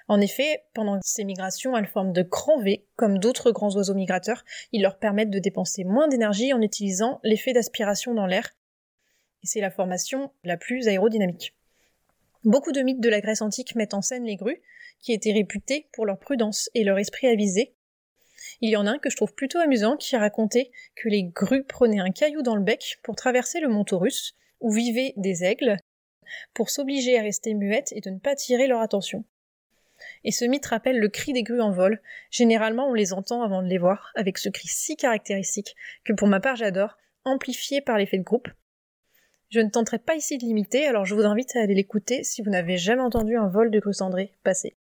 En 0.07 0.19
effet, 0.19 0.63
pendant 0.74 1.00
ces 1.03 1.24
migrations, 1.24 1.77
elles 1.77 1.88
forment 1.88 2.13
de 2.13 2.24
grands 2.24 2.59
V, 2.59 2.86
comme 2.95 3.19
d'autres 3.19 3.51
grands 3.51 3.75
oiseaux 3.75 3.94
migrateurs. 3.94 4.43
Ils 4.72 4.81
leur 4.81 4.98
permettent 4.98 5.29
de 5.29 5.39
dépenser 5.39 5.84
moins 5.84 6.08
d'énergie 6.08 6.53
en 6.53 6.62
utilisant 6.62 7.20
l'effet 7.24 7.53
d'aspiration 7.53 8.13
dans 8.13 8.25
l'air. 8.25 8.55
Et 9.43 9.48
c'est 9.48 9.62
la 9.62 9.72
formation 9.72 10.31
la 10.43 10.58
plus 10.58 10.88
aérodynamique. 10.88 11.55
Beaucoup 12.43 12.72
de 12.72 12.81
mythes 12.81 13.01
de 13.01 13.10
la 13.10 13.22
Grèce 13.22 13.41
antique 13.41 13.75
mettent 13.75 13.93
en 13.93 14.01
scène 14.01 14.25
les 14.25 14.36
grues, 14.36 14.62
qui 15.00 15.13
étaient 15.13 15.34
réputées 15.34 15.88
pour 15.93 16.05
leur 16.05 16.20
prudence 16.20 16.70
et 16.74 16.84
leur 16.84 17.00
esprit 17.00 17.27
avisé. 17.27 17.75
Il 18.62 18.70
y 18.70 18.75
en 18.75 18.88
a 18.88 18.91
un 18.91 18.98
que 18.98 19.10
je 19.10 19.15
trouve 19.15 19.34
plutôt 19.34 19.60
amusant 19.60 19.98
qui 19.98 20.15
racontait 20.15 20.72
que 20.96 21.10
les 21.10 21.24
grues 21.24 21.63
prenaient 21.63 22.00
un 22.00 22.12
caillou 22.12 22.41
dans 22.41 22.55
le 22.55 22.63
bec 22.63 22.98
pour 23.03 23.15
traverser 23.15 23.60
le 23.60 23.67
mont 23.67 23.84
Taurus, 23.84 24.36
où 24.60 24.72
vivaient 24.72 25.13
des 25.17 25.43
aigles, 25.43 25.77
pour 26.53 26.70
s'obliger 26.70 27.17
à 27.17 27.22
rester 27.22 27.53
muettes 27.53 27.91
et 27.93 28.01
de 28.01 28.10
ne 28.10 28.20
pas 28.20 28.31
attirer 28.31 28.67
leur 28.67 28.81
attention 28.81 29.24
et 30.23 30.31
ce 30.31 30.45
mythe 30.45 30.65
rappelle 30.65 30.99
le 30.99 31.09
cri 31.09 31.33
des 31.33 31.43
grues 31.43 31.61
en 31.61 31.71
vol. 31.71 32.01
Généralement, 32.29 32.89
on 32.89 32.93
les 32.93 33.13
entend 33.13 33.43
avant 33.43 33.61
de 33.61 33.67
les 33.67 33.77
voir, 33.77 34.11
avec 34.15 34.37
ce 34.37 34.49
cri 34.49 34.67
si 34.67 34.95
caractéristique, 34.95 35.75
que 36.03 36.13
pour 36.13 36.27
ma 36.27 36.39
part 36.39 36.55
j'adore, 36.55 36.97
amplifié 37.23 37.81
par 37.81 37.97
l'effet 37.97 38.17
de 38.17 38.23
groupe. 38.23 38.47
Je 39.49 39.59
ne 39.59 39.69
tenterai 39.69 39.99
pas 39.99 40.15
ici 40.15 40.37
de 40.37 40.45
l'imiter, 40.45 40.85
alors 40.85 41.05
je 41.05 41.13
vous 41.13 41.25
invite 41.25 41.55
à 41.55 41.61
aller 41.61 41.75
l'écouter 41.75 42.23
si 42.23 42.41
vous 42.41 42.49
n'avez 42.49 42.77
jamais 42.77 43.01
entendu 43.01 43.35
un 43.35 43.47
vol 43.47 43.69
de 43.69 43.79
grue 43.79 43.93
cendrée 43.93 44.33
passer. 44.43 44.77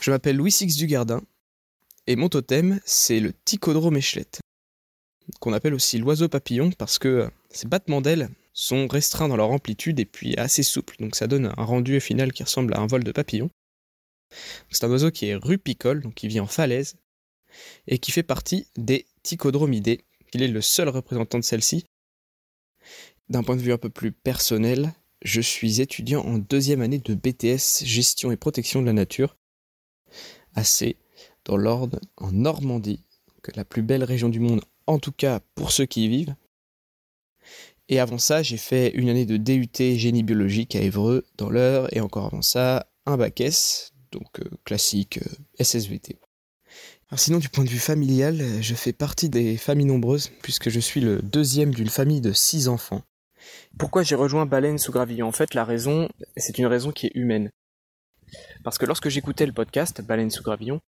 Je 0.00 0.10
m'appelle 0.10 0.36
Louis 0.36 0.50
Six 0.50 0.76
Dugardin, 0.76 1.22
et 2.08 2.16
mon 2.16 2.30
totem, 2.30 2.80
c'est 2.86 3.20
le 3.20 3.34
Ticodrome 3.44 3.98
échelette, 3.98 4.40
qu'on 5.40 5.52
appelle 5.52 5.74
aussi 5.74 5.98
l'oiseau 5.98 6.26
papillon 6.26 6.70
parce 6.70 6.98
que 6.98 7.30
ses 7.50 7.68
battements 7.68 8.00
d'ailes 8.00 8.30
sont 8.54 8.88
restreints 8.88 9.28
dans 9.28 9.36
leur 9.36 9.50
amplitude 9.50 10.00
et 10.00 10.06
puis 10.06 10.34
assez 10.38 10.62
souples, 10.62 10.96
donc 11.00 11.14
ça 11.14 11.26
donne 11.26 11.52
un 11.54 11.64
rendu 11.64 12.00
final 12.00 12.32
qui 12.32 12.42
ressemble 12.42 12.72
à 12.72 12.80
un 12.80 12.86
vol 12.86 13.04
de 13.04 13.12
papillon. 13.12 13.50
C'est 14.70 14.84
un 14.84 14.90
oiseau 14.90 15.10
qui 15.10 15.26
est 15.26 15.34
rupicole, 15.34 16.00
donc 16.00 16.14
qui 16.14 16.28
vit 16.28 16.40
en 16.40 16.46
falaise, 16.46 16.96
et 17.86 17.98
qui 17.98 18.10
fait 18.10 18.22
partie 18.22 18.66
des 18.78 19.04
Ticodromidés. 19.22 20.00
Il 20.32 20.42
est 20.42 20.48
le 20.48 20.62
seul 20.62 20.88
représentant 20.88 21.38
de 21.38 21.44
celle-ci. 21.44 21.84
D'un 23.28 23.42
point 23.42 23.56
de 23.56 23.60
vue 23.60 23.72
un 23.72 23.78
peu 23.78 23.90
plus 23.90 24.12
personnel, 24.12 24.94
je 25.20 25.42
suis 25.42 25.82
étudiant 25.82 26.22
en 26.22 26.38
deuxième 26.38 26.80
année 26.80 27.00
de 27.00 27.14
BTS 27.14 27.84
Gestion 27.84 28.32
et 28.32 28.38
Protection 28.38 28.80
de 28.80 28.86
la 28.86 28.94
Nature, 28.94 29.36
assez 30.54 30.96
dans 31.48 31.56
l'Ordre, 31.56 31.98
en 32.18 32.30
Normandie, 32.30 33.02
que 33.42 33.50
la 33.56 33.64
plus 33.64 33.82
belle 33.82 34.04
région 34.04 34.28
du 34.28 34.38
monde, 34.38 34.60
en 34.86 34.98
tout 34.98 35.12
cas 35.12 35.40
pour 35.54 35.72
ceux 35.72 35.86
qui 35.86 36.04
y 36.04 36.08
vivent. 36.08 36.34
Et 37.88 37.98
avant 37.98 38.18
ça, 38.18 38.42
j'ai 38.42 38.58
fait 38.58 38.90
une 38.90 39.08
année 39.08 39.24
de 39.24 39.38
DUT 39.38 39.96
génie 39.96 40.22
biologique 40.22 40.76
à 40.76 40.80
Évreux, 40.80 41.24
dans 41.38 41.48
l'Eure, 41.48 41.88
et 41.96 42.00
encore 42.00 42.26
avant 42.26 42.42
ça, 42.42 42.86
un 43.06 43.16
bac 43.16 43.40
S, 43.40 43.92
donc 44.12 44.40
euh, 44.40 44.50
classique 44.64 45.18
euh, 45.18 45.64
SSVT. 45.64 46.18
Sinon, 47.16 47.38
du 47.38 47.48
point 47.48 47.64
de 47.64 47.70
vue 47.70 47.78
familial, 47.78 48.42
je 48.60 48.74
fais 48.74 48.92
partie 48.92 49.30
des 49.30 49.56
familles 49.56 49.86
nombreuses, 49.86 50.30
puisque 50.42 50.68
je 50.68 50.78
suis 50.78 51.00
le 51.00 51.22
deuxième 51.22 51.72
d'une 51.72 51.88
famille 51.88 52.20
de 52.20 52.34
six 52.34 52.68
enfants. 52.68 53.02
Pourquoi 53.78 54.02
j'ai 54.02 54.14
rejoint 54.14 54.44
Baleine 54.44 54.76
sous 54.76 54.92
Gravillon? 54.92 55.26
En 55.26 55.32
fait, 55.32 55.54
la 55.54 55.64
raison, 55.64 56.10
c'est 56.36 56.58
une 56.58 56.66
raison 56.66 56.92
qui 56.92 57.06
est 57.06 57.12
humaine. 57.14 57.48
Parce 58.62 58.76
que 58.76 58.84
lorsque 58.84 59.08
j'écoutais 59.08 59.46
le 59.46 59.54
podcast 59.54 60.02
Baleine 60.02 60.30
sous 60.30 60.42
Gravillon, 60.42 60.80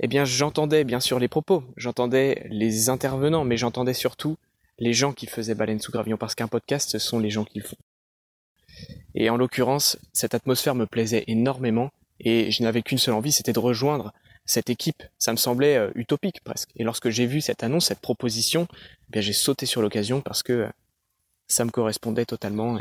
eh 0.00 0.08
bien, 0.08 0.24
j'entendais 0.24 0.84
bien 0.84 1.00
sûr 1.00 1.18
les 1.18 1.28
propos, 1.28 1.64
j'entendais 1.76 2.46
les 2.50 2.88
intervenants, 2.88 3.44
mais 3.44 3.56
j'entendais 3.56 3.94
surtout 3.94 4.36
les 4.78 4.92
gens 4.92 5.12
qui 5.12 5.26
faisaient 5.26 5.54
Baleine 5.54 5.80
sous 5.80 5.92
Gravillon, 5.92 6.18
parce 6.18 6.34
qu'un 6.34 6.48
podcast, 6.48 6.90
ce 6.90 6.98
sont 6.98 7.18
les 7.18 7.30
gens 7.30 7.44
qui 7.44 7.58
le 7.58 7.64
font. 7.64 7.76
Et 9.14 9.30
en 9.30 9.36
l'occurrence, 9.36 9.98
cette 10.12 10.34
atmosphère 10.34 10.74
me 10.74 10.86
plaisait 10.86 11.24
énormément, 11.28 11.90
et 12.20 12.50
je 12.50 12.62
n'avais 12.62 12.82
qu'une 12.82 12.98
seule 12.98 13.14
envie, 13.14 13.32
c'était 13.32 13.52
de 13.52 13.58
rejoindre 13.58 14.12
cette 14.46 14.70
équipe. 14.70 15.02
Ça 15.18 15.32
me 15.32 15.36
semblait 15.36 15.76
euh, 15.76 15.90
utopique 15.94 16.42
presque. 16.42 16.70
Et 16.76 16.84
lorsque 16.84 17.10
j'ai 17.10 17.26
vu 17.26 17.40
cette 17.40 17.62
annonce, 17.62 17.86
cette 17.86 18.00
proposition, 18.00 18.66
eh 18.72 19.12
bien 19.12 19.20
j'ai 19.20 19.32
sauté 19.32 19.66
sur 19.66 19.82
l'occasion 19.82 20.20
parce 20.20 20.42
que 20.42 20.52
euh, 20.52 20.68
ça 21.48 21.64
me 21.64 21.70
correspondait 21.70 22.24
totalement 22.24 22.78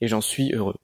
et, 0.00 0.06
j'en 0.06 0.20
suis 0.20 0.52
heureux. 0.52 0.76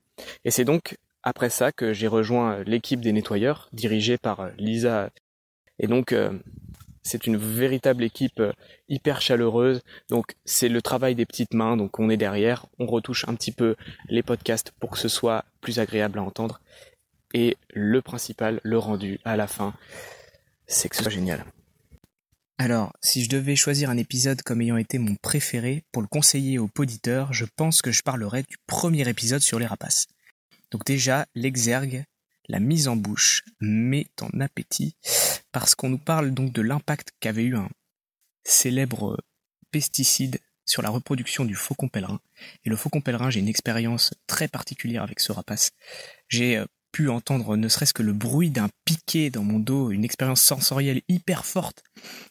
Et 0.44 0.50
c'est 0.50 0.64
donc 0.64 0.96
après 1.22 1.50
ça 1.50 1.72
que 1.72 1.92
j'ai 1.92 2.08
rejoint 2.08 2.54
euh, 2.54 2.64
l'équipe 2.66 3.00
des 3.00 3.12
nettoyeurs, 3.12 3.68
dirigée 3.72 4.18
par 4.18 4.48
Lisa. 4.58 5.10
Et 5.78 5.86
donc 5.86 6.14
c'est 7.02 7.26
une 7.26 7.36
véritable 7.36 8.02
équipe 8.02 8.42
hyper 8.88 9.20
chaleureuse. 9.20 9.82
Donc 10.08 10.34
c'est 10.44 10.68
le 10.68 10.82
travail 10.82 11.14
des 11.14 11.26
petites 11.26 11.54
mains. 11.54 11.76
Donc 11.76 11.98
on 11.98 12.10
est 12.10 12.16
derrière, 12.16 12.66
on 12.78 12.86
retouche 12.86 13.24
un 13.28 13.34
petit 13.34 13.52
peu 13.52 13.76
les 14.08 14.22
podcasts 14.22 14.72
pour 14.80 14.90
que 14.90 14.98
ce 14.98 15.08
soit 15.08 15.44
plus 15.60 15.78
agréable 15.78 16.18
à 16.18 16.22
entendre. 16.22 16.60
Et 17.34 17.56
le 17.72 18.00
principal, 18.00 18.60
le 18.62 18.78
rendu 18.78 19.18
à 19.24 19.36
la 19.36 19.46
fin, 19.46 19.74
c'est 20.66 20.88
que 20.88 20.96
ce 20.96 21.02
soit 21.02 21.12
génial. 21.12 21.44
Alors, 22.56 22.92
si 23.02 23.24
je 23.24 23.28
devais 23.28 23.56
choisir 23.56 23.90
un 23.90 23.96
épisode 23.96 24.42
comme 24.42 24.60
ayant 24.60 24.76
été 24.76 24.98
mon 24.98 25.16
préféré 25.16 25.82
pour 25.90 26.00
le 26.02 26.08
conseiller 26.08 26.60
aux 26.60 26.68
poditeurs, 26.68 27.32
je 27.32 27.44
pense 27.56 27.82
que 27.82 27.90
je 27.90 28.02
parlerais 28.02 28.44
du 28.44 28.56
premier 28.68 29.08
épisode 29.08 29.40
sur 29.40 29.58
les 29.58 29.66
rapaces. 29.66 30.06
Donc 30.70 30.84
déjà, 30.84 31.26
l'exergue, 31.34 32.04
la 32.48 32.60
mise 32.60 32.88
en 32.88 32.96
bouche 32.96 33.44
met 33.60 34.06
en 34.20 34.40
appétit, 34.40 34.96
parce 35.52 35.74
qu'on 35.74 35.88
nous 35.88 35.98
parle 35.98 36.32
donc 36.32 36.52
de 36.52 36.62
l'impact 36.62 37.12
qu'avait 37.20 37.44
eu 37.44 37.56
un 37.56 37.68
célèbre 38.44 39.18
pesticide 39.70 40.38
sur 40.66 40.82
la 40.82 40.90
reproduction 40.90 41.44
du 41.44 41.54
faucon 41.54 41.88
pèlerin. 41.88 42.20
Et 42.64 42.70
le 42.70 42.76
faucon 42.76 43.00
pèlerin, 43.00 43.30
j'ai 43.30 43.40
une 43.40 43.48
expérience 43.48 44.14
très 44.26 44.48
particulière 44.48 45.02
avec 45.02 45.20
ce 45.20 45.32
rapace. 45.32 45.72
J'ai 46.28 46.56
euh, 46.56 46.64
pu 46.94 47.08
entendre 47.08 47.56
ne 47.56 47.68
serait-ce 47.68 47.92
que 47.92 48.02
le 48.02 48.12
bruit 48.12 48.50
d'un 48.50 48.68
piquet 48.84 49.28
dans 49.28 49.42
mon 49.42 49.58
dos, 49.58 49.90
une 49.90 50.04
expérience 50.04 50.40
sensorielle 50.40 51.02
hyper 51.08 51.44
forte. 51.44 51.82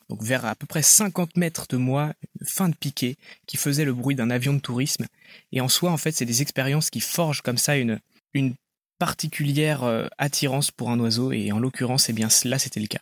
Donc 0.10 0.24
vers 0.24 0.46
à 0.46 0.56
peu 0.56 0.66
près 0.66 0.82
50 0.82 1.36
mètres 1.36 1.68
de 1.70 1.78
moi, 1.78 2.14
fin 2.46 2.70
de 2.70 2.76
piquet, 2.76 3.18
qui 3.46 3.58
faisait 3.58 3.86
le 3.86 3.94
bruit 3.94 4.16
d'un 4.16 4.30
avion 4.30 4.54
de 4.54 4.60
tourisme. 4.60 5.06
Et 5.52 5.60
en 5.60 5.68
soi, 5.68 5.92
en 5.92 5.98
fait, 5.98 6.14
c'est 6.14 6.26
des 6.26 6.42
expériences 6.42 6.90
qui 6.90 7.02
forgent 7.02 7.42
comme 7.42 7.58
ça 7.58 7.76
une, 7.76 8.00
une 8.34 8.56
particulière 9.04 9.84
euh, 9.84 10.08
attirance 10.18 10.72
pour 10.72 10.90
un 10.90 10.98
oiseau, 11.02 11.34
et 11.34 11.52
en 11.52 11.60
l'occurrence, 11.60 12.08
eh 12.08 12.14
bien, 12.14 12.30
là, 12.46 12.58
c'était 12.58 12.80
le 12.80 12.88
cas. 12.88 13.02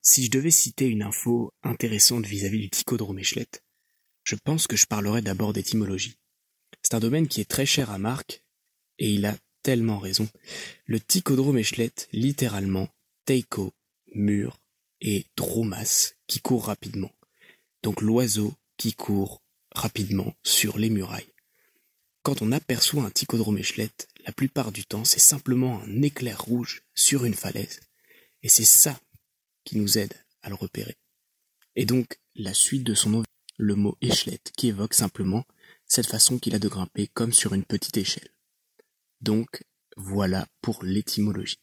Si 0.00 0.24
je 0.24 0.30
devais 0.30 0.50
citer 0.50 0.86
une 0.86 1.02
info 1.02 1.52
intéressante 1.62 2.24
vis-à-vis 2.24 2.58
du 2.58 2.70
Ticodrome 2.70 3.18
échelette, 3.18 3.62
je 4.24 4.34
pense 4.34 4.66
que 4.66 4.76
je 4.76 4.86
parlerai 4.86 5.20
d'abord 5.20 5.52
d'étymologie. 5.52 6.16
C'est 6.80 6.94
un 6.94 7.00
domaine 7.00 7.28
qui 7.28 7.42
est 7.42 7.50
très 7.50 7.66
cher 7.66 7.90
à 7.90 7.98
Marc, 7.98 8.42
et 8.98 9.10
il 9.12 9.26
a 9.26 9.36
tellement 9.62 9.98
raison. 9.98 10.26
Le 10.86 10.98
ticodrome 10.98 11.58
échelette, 11.58 12.08
littéralement, 12.12 12.88
teiko, 13.26 13.74
mur, 14.14 14.58
et 15.02 15.26
dromas, 15.36 16.14
qui 16.28 16.40
court 16.40 16.64
rapidement. 16.64 17.12
Donc 17.82 18.00
l'oiseau 18.00 18.54
qui 18.78 18.94
court 18.94 19.42
rapidement 19.74 20.32
sur 20.42 20.78
les 20.78 20.88
murailles. 20.88 21.28
Quand 22.22 22.40
on 22.40 22.52
aperçoit 22.52 23.02
un 23.02 23.10
ticodrome 23.10 23.58
échelette, 23.58 24.08
la 24.24 24.32
plupart 24.32 24.72
du 24.72 24.84
temps, 24.84 25.04
c'est 25.04 25.20
simplement 25.20 25.82
un 25.82 26.02
éclair 26.02 26.40
rouge 26.40 26.82
sur 26.94 27.24
une 27.24 27.34
falaise. 27.34 27.80
Et 28.42 28.48
c'est 28.48 28.64
ça 28.64 29.00
qui 29.64 29.76
nous 29.76 29.98
aide 29.98 30.14
à 30.42 30.48
le 30.48 30.54
repérer. 30.54 30.96
Et 31.76 31.86
donc, 31.86 32.18
la 32.34 32.54
suite 32.54 32.84
de 32.84 32.94
son 32.94 33.10
nom, 33.10 33.22
le 33.56 33.74
mot 33.74 33.96
échelette, 34.00 34.52
qui 34.56 34.68
évoque 34.68 34.94
simplement 34.94 35.44
cette 35.86 36.06
façon 36.06 36.38
qu'il 36.38 36.54
a 36.54 36.58
de 36.58 36.68
grimper 36.68 37.06
comme 37.08 37.32
sur 37.32 37.54
une 37.54 37.64
petite 37.64 37.96
échelle. 37.96 38.30
Donc, 39.20 39.62
voilà 39.96 40.46
pour 40.60 40.84
l'étymologie. 40.84 41.60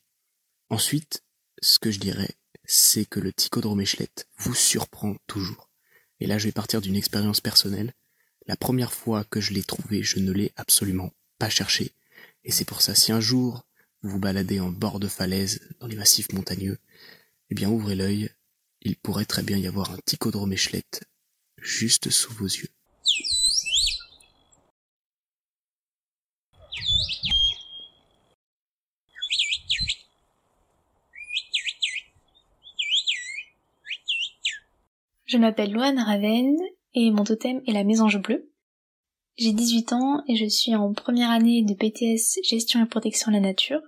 Ensuite, 0.70 1.24
ce 1.62 1.80
que 1.80 1.92
je 1.92 2.00
dirais, 2.00 2.36
c'est 2.66 3.06
que 3.06 3.20
le 3.20 3.34
ticodrome 3.34 3.82
échelette 3.82 4.28
vous 4.38 4.54
surprend 4.54 5.16
toujours. 5.28 5.70
Et 6.20 6.28
là, 6.28 6.38
je 6.38 6.46
vais 6.46 6.52
partir 6.52 6.82
d'une 6.82 6.96
expérience 6.96 7.42
personnelle. 7.42 7.94
La 8.46 8.56
première 8.56 8.94
fois 8.94 9.24
que 9.24 9.42
je 9.42 9.54
l'ai 9.54 9.64
trouvé, 9.64 10.04
je 10.04 10.20
ne 10.20 10.32
l'ai 10.32 10.52
absolument 10.56 11.12
pas 11.40 11.50
cherché. 11.50 11.94
Et 12.44 12.52
c'est 12.52 12.66
pour 12.66 12.82
ça, 12.82 12.96
si 12.96 13.12
un 13.12 13.20
jour 13.20 13.66
vous 14.02 14.12
vous 14.12 14.20
baladez 14.20 14.60
en 14.60 14.70
bord 14.70 15.00
de 15.00 15.08
falaise 15.08 15.60
dans 15.80 15.88
les 15.88 15.96
massifs 15.96 16.32
montagneux, 16.32 16.78
eh 17.50 17.56
bien 17.56 17.70
ouvrez 17.70 17.96
l'œil, 17.96 18.30
il 18.82 18.96
pourrait 18.96 19.26
très 19.26 19.44
bien 19.44 19.58
y 19.58 19.68
avoir 19.68 19.92
un 19.92 19.98
ticodrome 20.06 20.54
échelette 20.54 21.04
juste 21.58 22.10
sous 22.10 22.34
vos 22.34 22.46
yeux. 22.46 22.70
Je 35.26 35.38
m'appelle 35.38 35.72
Loane 35.72 36.00
Raven 36.00 36.58
et 36.96 37.12
mon 37.12 37.24
totem 37.24 37.62
est 37.68 37.74
la 37.74 37.84
mésange 37.84 38.20
bleue. 38.20 38.50
J'ai 39.40 39.54
18 39.54 39.94
ans 39.94 40.22
et 40.28 40.36
je 40.36 40.46
suis 40.46 40.76
en 40.76 40.92
première 40.92 41.30
année 41.30 41.64
de 41.64 41.74
BTS 41.74 42.44
Gestion 42.44 42.84
et 42.84 42.86
Protection 42.86 43.32
de 43.32 43.38
la 43.38 43.42
Nature. 43.42 43.80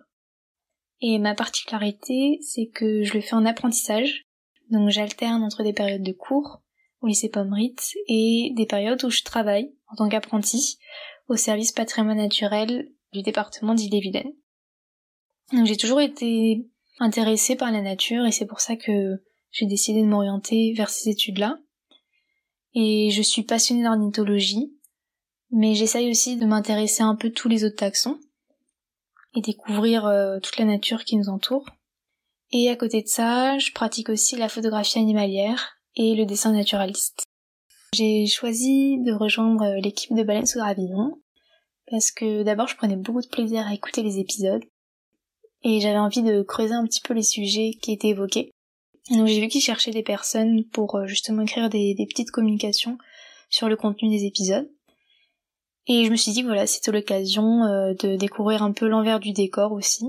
Et 1.01 1.19
ma 1.19 1.35
particularité, 1.35 2.39
c'est 2.41 2.67
que 2.67 3.03
je 3.03 3.13
le 3.13 3.19
fais 3.19 3.33
en 3.33 3.45
apprentissage. 3.45 4.27
Donc 4.69 4.91
j'alterne 4.91 5.43
entre 5.43 5.63
des 5.63 5.73
périodes 5.73 6.03
de 6.03 6.13
cours 6.13 6.61
au 7.01 7.07
lycée 7.07 7.27
Pommerit 7.27 7.75
et 8.07 8.53
des 8.55 8.65
périodes 8.65 9.03
où 9.03 9.09
je 9.09 9.23
travaille 9.23 9.75
en 9.89 9.97
tant 9.97 10.07
qu'apprenti 10.07 10.77
au 11.27 11.35
service 11.35 11.73
patrimoine 11.73 12.19
naturel 12.19 12.89
du 13.11 13.21
département 13.21 13.75
d'Ille-et-Vilaine. 13.75 14.31
Donc 15.51 15.65
j'ai 15.65 15.75
toujours 15.75 15.99
été 15.99 16.65
intéressée 16.99 17.57
par 17.57 17.73
la 17.73 17.81
nature 17.81 18.25
et 18.25 18.31
c'est 18.31 18.47
pour 18.47 18.61
ça 18.61 18.77
que 18.77 19.21
j'ai 19.51 19.65
décidé 19.65 20.01
de 20.01 20.07
m'orienter 20.07 20.71
vers 20.77 20.89
ces 20.89 21.09
études-là. 21.09 21.59
Et 22.73 23.09
je 23.11 23.21
suis 23.21 23.43
passionnée 23.43 23.83
d'ornithologie, 23.83 24.71
mais 25.51 25.75
j'essaye 25.75 26.09
aussi 26.09 26.37
de 26.37 26.45
m'intéresser 26.45 27.03
un 27.03 27.15
peu 27.15 27.29
tous 27.29 27.49
les 27.49 27.63
autres 27.63 27.77
taxons 27.77 28.19
et 29.35 29.41
découvrir 29.41 30.05
euh, 30.05 30.39
toute 30.39 30.57
la 30.57 30.65
nature 30.65 31.03
qui 31.03 31.17
nous 31.17 31.29
entoure. 31.29 31.65
Et 32.51 32.69
à 32.69 32.75
côté 32.75 33.01
de 33.01 33.07
ça, 33.07 33.57
je 33.57 33.71
pratique 33.71 34.09
aussi 34.09 34.35
la 34.35 34.49
photographie 34.49 34.99
animalière 34.99 35.77
et 35.95 36.15
le 36.15 36.25
dessin 36.25 36.51
naturaliste. 36.51 37.23
J'ai 37.93 38.25
choisi 38.27 38.99
de 38.99 39.13
rejoindre 39.13 39.63
euh, 39.63 39.79
l'équipe 39.79 40.13
de 40.13 40.23
Baleine 40.23 40.45
sous 40.45 40.59
Gravillon 40.59 41.21
parce 41.89 42.11
que 42.11 42.43
d'abord 42.43 42.67
je 42.67 42.77
prenais 42.77 42.95
beaucoup 42.95 43.21
de 43.21 43.27
plaisir 43.27 43.67
à 43.67 43.73
écouter 43.73 44.01
les 44.01 44.19
épisodes 44.19 44.63
et 45.63 45.79
j'avais 45.79 45.97
envie 45.97 46.23
de 46.23 46.41
creuser 46.41 46.73
un 46.73 46.85
petit 46.85 47.01
peu 47.01 47.13
les 47.13 47.23
sujets 47.23 47.71
qui 47.81 47.91
étaient 47.91 48.09
évoqués. 48.09 48.51
Donc 49.09 49.27
j'ai 49.27 49.41
vu 49.41 49.47
qu'ils 49.47 49.61
cherchaient 49.61 49.91
des 49.91 50.03
personnes 50.03 50.63
pour 50.71 50.95
euh, 50.95 51.05
justement 51.05 51.41
écrire 51.41 51.69
des, 51.69 51.95
petites 52.07 52.31
communications 52.31 52.97
sur 53.49 53.67
le 53.67 53.75
contenu 53.75 54.09
des 54.09 54.25
épisodes. 54.25 54.69
Et 55.87 56.05
je 56.05 56.11
me 56.11 56.15
suis 56.15 56.31
dit 56.31 56.43
voilà, 56.43 56.67
c'était 56.67 56.91
l'occasion 56.91 57.63
euh, 57.63 57.93
de 57.93 58.15
découvrir 58.15 58.63
un 58.63 58.71
peu 58.71 58.87
l'envers 58.87 59.19
du 59.19 59.33
décor 59.33 59.71
aussi. 59.71 60.05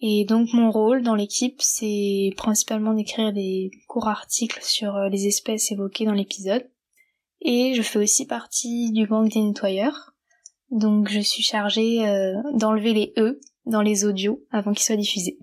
Et 0.00 0.24
donc 0.24 0.52
mon 0.52 0.70
rôle 0.70 1.02
dans 1.02 1.14
l'équipe, 1.14 1.60
c'est 1.60 2.30
principalement 2.36 2.94
d'écrire 2.94 3.32
des 3.32 3.70
courts 3.88 4.08
articles 4.08 4.62
sur 4.62 4.96
euh, 4.96 5.08
les 5.08 5.26
espèces 5.26 5.70
évoquées 5.72 6.04
dans 6.04 6.12
l'épisode. 6.12 6.68
Et 7.40 7.74
je 7.74 7.82
fais 7.82 7.98
aussi 7.98 8.26
partie 8.26 8.92
du 8.92 9.06
gang 9.06 9.28
des 9.28 9.40
nettoyeurs. 9.40 10.12
Donc 10.70 11.08
je 11.08 11.20
suis 11.20 11.42
chargée 11.42 11.98
d'enlever 12.54 12.94
les 12.94 13.12
E 13.18 13.40
dans 13.66 13.82
les 13.82 14.04
audios 14.04 14.42
avant 14.50 14.72
qu'ils 14.72 14.84
soient 14.84 14.96
diffusés. 14.96 15.38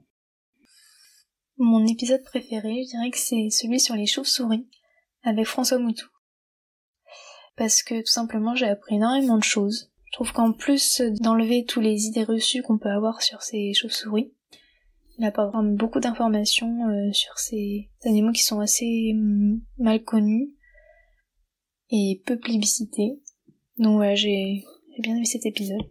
Mon 1.61 1.85
épisode 1.85 2.23
préféré, 2.23 2.83
je 2.85 2.91
dirais 2.91 3.11
que 3.11 3.17
c'est 3.17 3.49
celui 3.49 3.81
sur 3.81 3.93
les 3.93 4.05
chauves-souris, 4.05 4.65
avec 5.23 5.45
François 5.45 5.77
Moutou. 5.77 6.07
Parce 7.59 7.83
que 7.83 7.99
tout 7.99 8.11
simplement 8.11 8.55
j'ai 8.55 8.67
appris 8.67 8.95
énormément 8.95 9.37
de 9.37 9.43
choses. 9.43 9.91
Je 10.05 10.13
trouve 10.13 10.31
qu'en 10.31 10.53
plus 10.53 11.01
d'enlever 11.19 11.65
tous 11.65 11.81
les 11.81 12.05
idées 12.05 12.23
reçues 12.23 12.63
qu'on 12.63 12.77
peut 12.77 12.89
avoir 12.89 13.21
sur 13.21 13.41
ces 13.41 13.73
chauves-souris, 13.73 14.31
il 15.17 15.25
apporte 15.25 15.51
vraiment 15.51 15.73
beaucoup 15.73 15.99
d'informations 15.99 16.87
euh, 16.87 17.11
sur 17.11 17.37
ces 17.37 17.89
animaux 18.05 18.31
qui 18.31 18.43
sont 18.43 18.61
assez 18.61 19.11
mm, 19.13 19.59
mal 19.77 20.01
connus 20.05 20.53
et 21.89 22.21
peu 22.25 22.39
plébiscités. 22.39 23.19
Donc 23.77 23.95
voilà, 23.97 24.15
j'ai 24.15 24.63
bien 24.99 25.17
aimé 25.17 25.25
cet 25.25 25.45
épisode. 25.45 25.83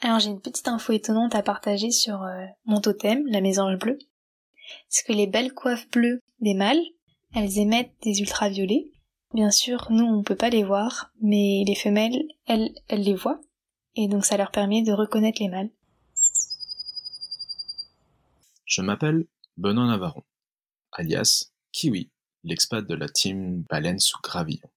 Alors 0.00 0.20
j'ai 0.20 0.30
une 0.30 0.40
petite 0.40 0.68
info 0.68 0.92
étonnante 0.92 1.34
à 1.34 1.42
partager 1.42 1.90
sur 1.90 2.22
euh, 2.22 2.44
mon 2.64 2.80
totem, 2.80 3.26
la 3.26 3.40
mésange 3.40 3.76
bleue. 3.80 3.98
Parce 4.88 5.02
que 5.02 5.12
les 5.12 5.26
belles 5.26 5.52
coiffes 5.52 5.90
bleues 5.90 6.20
des 6.38 6.54
mâles. 6.54 6.80
Elles 7.34 7.58
émettent 7.58 7.92
des 8.02 8.20
ultraviolets. 8.20 8.92
Bien 9.34 9.50
sûr, 9.50 9.88
nous, 9.90 10.04
on 10.04 10.22
peut 10.22 10.36
pas 10.36 10.48
les 10.48 10.64
voir, 10.64 11.10
mais 11.20 11.62
les 11.66 11.74
femelles, 11.74 12.26
elles, 12.46 12.74
elles 12.88 13.02
les 13.02 13.14
voient. 13.14 13.40
Et 13.94 14.08
donc 14.08 14.24
ça 14.24 14.36
leur 14.36 14.50
permet 14.50 14.82
de 14.82 14.92
reconnaître 14.92 15.42
les 15.42 15.48
mâles. 15.48 15.70
Je 18.64 18.80
m'appelle 18.80 19.26
Benoît 19.56 19.86
Navarron, 19.86 20.22
alias 20.92 21.50
Kiwi, 21.72 22.10
l'expat 22.44 22.86
de 22.86 22.94
la 22.94 23.08
team 23.08 23.62
Baleine 23.68 23.98
sous 23.98 24.18
Gravillon. 24.22 24.70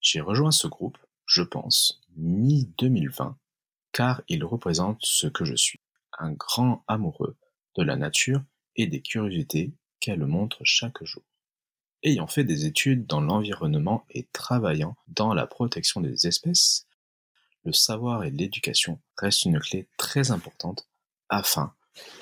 J'ai 0.00 0.20
rejoint 0.20 0.52
ce 0.52 0.68
groupe, 0.68 0.98
je 1.26 1.42
pense, 1.42 2.00
mi-2020, 2.16 3.34
car 3.92 4.22
il 4.28 4.44
représente 4.44 4.98
ce 5.02 5.26
que 5.26 5.44
je 5.44 5.54
suis, 5.54 5.80
un 6.18 6.32
grand 6.32 6.84
amoureux 6.88 7.36
de 7.76 7.82
la 7.82 7.96
nature 7.96 8.42
et 8.76 8.86
des 8.86 9.00
curiosités 9.00 9.72
qu'elle 10.00 10.24
montre 10.26 10.60
chaque 10.64 11.02
jour. 11.04 11.22
Ayant 12.04 12.26
fait 12.26 12.44
des 12.44 12.66
études 12.66 13.06
dans 13.06 13.20
l'environnement 13.20 14.04
et 14.10 14.26
travaillant 14.32 14.96
dans 15.06 15.34
la 15.34 15.46
protection 15.46 16.00
des 16.00 16.26
espèces, 16.26 16.88
le 17.64 17.72
savoir 17.72 18.24
et 18.24 18.30
l'éducation 18.30 19.00
restent 19.16 19.44
une 19.44 19.60
clé 19.60 19.88
très 19.96 20.32
importante 20.32 20.88
afin 21.28 21.74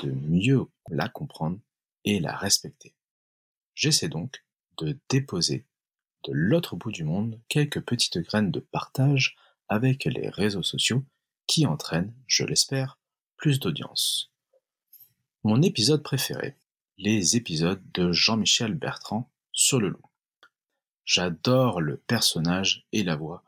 de 0.02 0.10
mieux 0.10 0.66
la 0.90 1.08
comprendre 1.08 1.58
et 2.04 2.20
la 2.20 2.36
respecter. 2.36 2.94
J'essaie 3.74 4.08
donc 4.08 4.44
de 4.76 4.98
déposer 5.08 5.64
de 6.24 6.32
l'autre 6.32 6.76
bout 6.76 6.92
du 6.92 7.04
monde 7.04 7.40
quelques 7.48 7.80
petites 7.80 8.18
graines 8.18 8.50
de 8.50 8.60
partage 8.60 9.36
avec 9.68 10.04
les 10.04 10.28
réseaux 10.28 10.62
sociaux 10.62 11.04
qui 11.46 11.64
entraînent, 11.64 12.14
je 12.26 12.44
l'espère, 12.44 12.98
plus 13.36 13.60
d'audience. 13.60 14.30
Mon 15.42 15.62
épisode 15.62 16.02
préféré, 16.02 16.56
les 16.98 17.36
épisodes 17.36 17.82
de 17.94 18.12
Jean-Michel 18.12 18.74
Bertrand 18.74 19.30
sur 19.60 19.78
le 19.78 19.90
loup. 19.90 20.06
J'adore 21.04 21.82
le 21.82 21.98
personnage 21.98 22.86
et 22.92 23.02
la 23.02 23.14
voix 23.14 23.44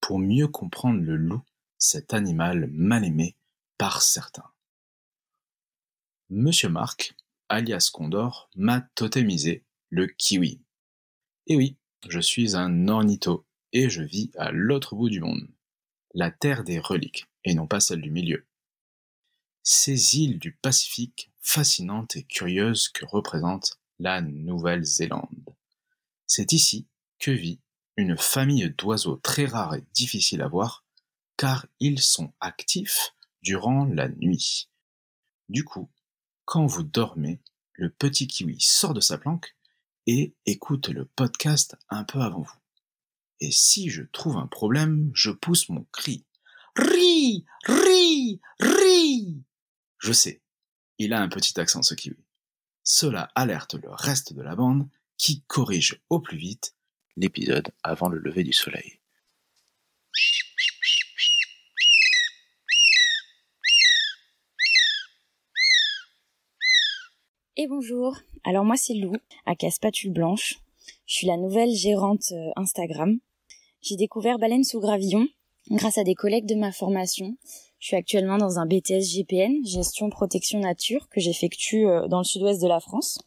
pour 0.00 0.20
mieux 0.20 0.46
comprendre 0.46 1.00
le 1.00 1.16
loup, 1.16 1.42
cet 1.76 2.14
animal 2.14 2.68
mal 2.72 3.04
aimé 3.04 3.34
par 3.76 4.00
certains. 4.00 4.48
Monsieur 6.28 6.68
Marc, 6.68 7.16
alias 7.48 7.90
Condor, 7.92 8.48
m'a 8.54 8.80
totémisé 8.94 9.64
le 9.88 10.06
kiwi. 10.06 10.60
Et 11.48 11.56
oui, 11.56 11.76
je 12.08 12.20
suis 12.20 12.54
un 12.54 12.86
ornitho 12.86 13.44
et 13.72 13.90
je 13.90 14.02
vis 14.02 14.30
à 14.38 14.52
l'autre 14.52 14.94
bout 14.94 15.10
du 15.10 15.20
monde, 15.20 15.48
la 16.14 16.30
terre 16.30 16.62
des 16.62 16.78
reliques 16.78 17.26
et 17.42 17.54
non 17.54 17.66
pas 17.66 17.80
celle 17.80 18.02
du 18.02 18.12
milieu. 18.12 18.46
Ces 19.64 20.16
îles 20.16 20.38
du 20.38 20.52
Pacifique 20.52 21.32
fascinantes 21.40 22.14
et 22.14 22.22
curieuses 22.22 22.88
que 22.88 23.04
représente 23.04 23.79
la 24.00 24.22
Nouvelle-Zélande. 24.22 25.54
C'est 26.26 26.52
ici 26.52 26.88
que 27.18 27.30
vit 27.30 27.60
une 27.96 28.16
famille 28.16 28.74
d'oiseaux 28.76 29.16
très 29.16 29.44
rares 29.44 29.74
et 29.74 29.84
difficiles 29.92 30.40
à 30.40 30.48
voir, 30.48 30.84
car 31.36 31.66
ils 31.80 32.00
sont 32.00 32.32
actifs 32.40 33.14
durant 33.42 33.84
la 33.84 34.08
nuit. 34.08 34.70
Du 35.50 35.64
coup, 35.64 35.90
quand 36.46 36.64
vous 36.64 36.82
dormez, 36.82 37.42
le 37.74 37.90
petit 37.90 38.26
kiwi 38.26 38.58
sort 38.60 38.94
de 38.94 39.00
sa 39.00 39.18
planque 39.18 39.54
et 40.06 40.34
écoute 40.46 40.88
le 40.88 41.04
podcast 41.04 41.76
un 41.90 42.04
peu 42.04 42.20
avant 42.20 42.42
vous. 42.42 42.58
Et 43.40 43.52
si 43.52 43.90
je 43.90 44.02
trouve 44.02 44.38
un 44.38 44.46
problème, 44.46 45.10
je 45.14 45.30
pousse 45.30 45.68
mon 45.68 45.86
cri. 45.92 46.24
Ri, 46.74 47.44
ri, 47.66 48.40
ri. 48.60 49.44
Je 49.98 50.12
sais, 50.12 50.40
il 50.98 51.12
a 51.12 51.20
un 51.20 51.28
petit 51.28 51.60
accent 51.60 51.82
ce 51.82 51.94
kiwi. 51.94 52.24
Cela 52.92 53.28
alerte 53.36 53.74
le 53.74 53.88
reste 53.88 54.32
de 54.32 54.42
la 54.42 54.56
bande 54.56 54.88
qui 55.16 55.42
corrige 55.42 56.00
au 56.10 56.18
plus 56.18 56.36
vite 56.36 56.74
l'épisode 57.16 57.68
avant 57.84 58.08
le 58.08 58.18
lever 58.18 58.42
du 58.42 58.52
soleil. 58.52 58.98
Et 67.56 67.68
bonjour, 67.68 68.18
alors 68.42 68.64
moi 68.64 68.76
c'est 68.76 68.94
Lou, 68.94 69.12
à 69.46 69.54
Caspatule 69.54 70.12
Blanche. 70.12 70.56
Je 71.06 71.14
suis 71.14 71.28
la 71.28 71.36
nouvelle 71.36 71.72
gérante 71.72 72.32
euh, 72.32 72.50
Instagram. 72.56 73.20
J'ai 73.82 73.94
découvert 73.94 74.40
Baleine 74.40 74.64
sous 74.64 74.80
Gravillon 74.80 75.28
grâce 75.70 75.96
à 75.96 76.02
des 76.02 76.16
collègues 76.16 76.46
de 76.46 76.56
ma 76.56 76.72
formation. 76.72 77.36
Je 77.80 77.86
suis 77.86 77.96
actuellement 77.96 78.36
dans 78.36 78.58
un 78.58 78.66
BTS 78.66 79.00
GPN, 79.00 79.64
gestion 79.64 80.10
protection 80.10 80.60
nature, 80.60 81.08
que 81.08 81.18
j'effectue 81.18 81.86
euh, 81.86 82.08
dans 82.08 82.18
le 82.18 82.24
sud-ouest 82.24 82.60
de 82.60 82.68
la 82.68 82.78
France. 82.78 83.18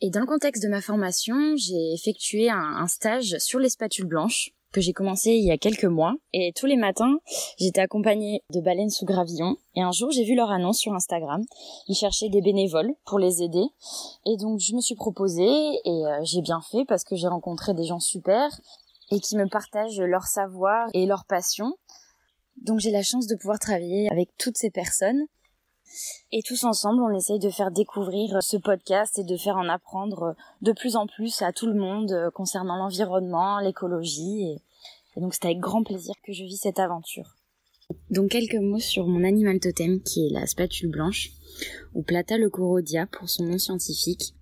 Et 0.00 0.10
dans 0.10 0.18
le 0.18 0.26
contexte 0.26 0.64
de 0.64 0.68
ma 0.68 0.80
formation, 0.80 1.54
j'ai 1.56 1.92
effectué 1.92 2.50
un, 2.50 2.86
stage 2.88 3.36
sur 3.38 3.60
les 3.60 3.70
spatules 3.70 4.06
blanches 4.06 4.50
que 4.72 4.80
j'ai 4.80 4.92
commencé 4.92 5.30
il 5.30 5.44
y 5.44 5.52
a 5.52 5.58
quelques 5.58 5.84
mois. 5.84 6.14
Et 6.32 6.52
tous 6.56 6.66
les 6.66 6.76
matins, 6.76 7.18
j'étais 7.58 7.80
accompagnée 7.80 8.42
de 8.52 8.60
baleines 8.60 8.90
sous 8.90 9.04
gravillon. 9.04 9.56
Et 9.76 9.82
un 9.82 9.92
jour, 9.92 10.10
j'ai 10.10 10.24
vu 10.24 10.34
leur 10.34 10.50
annonce 10.50 10.78
sur 10.78 10.92
Instagram. 10.92 11.44
Ils 11.86 11.94
cherchaient 11.94 12.28
des 12.28 12.40
bénévoles 12.40 12.92
pour 13.04 13.20
les 13.20 13.42
aider. 13.42 13.64
Et 14.26 14.36
donc, 14.36 14.58
je 14.58 14.74
me 14.74 14.80
suis 14.80 14.96
proposée 14.96 15.44
et 15.44 16.06
euh, 16.06 16.18
j'ai 16.22 16.40
bien 16.40 16.60
fait 16.72 16.84
parce 16.86 17.04
que 17.04 17.14
j'ai 17.14 17.28
rencontré 17.28 17.72
des 17.74 17.84
gens 17.84 18.00
super 18.00 18.48
et 19.12 19.20
qui 19.20 19.36
me 19.36 19.48
partagent 19.48 20.00
leur 20.00 20.24
savoir 20.24 20.88
et 20.92 21.06
leur 21.06 21.24
passion. 21.24 21.72
Donc, 22.60 22.80
j'ai 22.80 22.90
la 22.90 23.02
chance 23.02 23.26
de 23.26 23.36
pouvoir 23.36 23.58
travailler 23.58 24.10
avec 24.10 24.30
toutes 24.38 24.58
ces 24.58 24.70
personnes 24.70 25.26
et 26.32 26.42
tous 26.42 26.64
ensemble, 26.64 27.02
on 27.02 27.16
essaye 27.16 27.38
de 27.38 27.50
faire 27.50 27.70
découvrir 27.70 28.42
ce 28.42 28.56
podcast 28.56 29.18
et 29.18 29.24
de 29.24 29.36
faire 29.36 29.56
en 29.56 29.68
apprendre 29.68 30.36
de 30.62 30.72
plus 30.72 30.96
en 30.96 31.06
plus 31.06 31.42
à 31.42 31.52
tout 31.52 31.66
le 31.66 31.74
monde 31.74 32.12
euh, 32.12 32.30
concernant 32.30 32.76
l'environnement, 32.76 33.58
l'écologie. 33.58 34.52
Et, 34.52 35.20
donc 35.20 35.34
c'est 35.34 35.46
avec 35.46 35.58
grand 35.58 35.82
plaisir 35.82 36.14
que 36.24 36.32
je 36.32 36.44
vis 36.44 36.58
cette 36.58 36.78
aventure. 36.78 37.36
Donc 38.10 38.30
quelques 38.30 38.54
mots 38.54 38.78
sur 38.78 39.08
mon 39.08 39.24
animal 39.24 39.58
totem 39.58 40.00
qui 40.00 40.26
est 40.26 40.30
la 40.30 40.46
spatule 40.46 40.90
blanche, 40.90 41.30
ou 41.94 42.02
Plata 42.02 42.38
leucorodia 42.38 43.06
pour 43.06 43.28
son 43.28 43.44
nom 43.44 43.58
scientifique. 43.58 44.34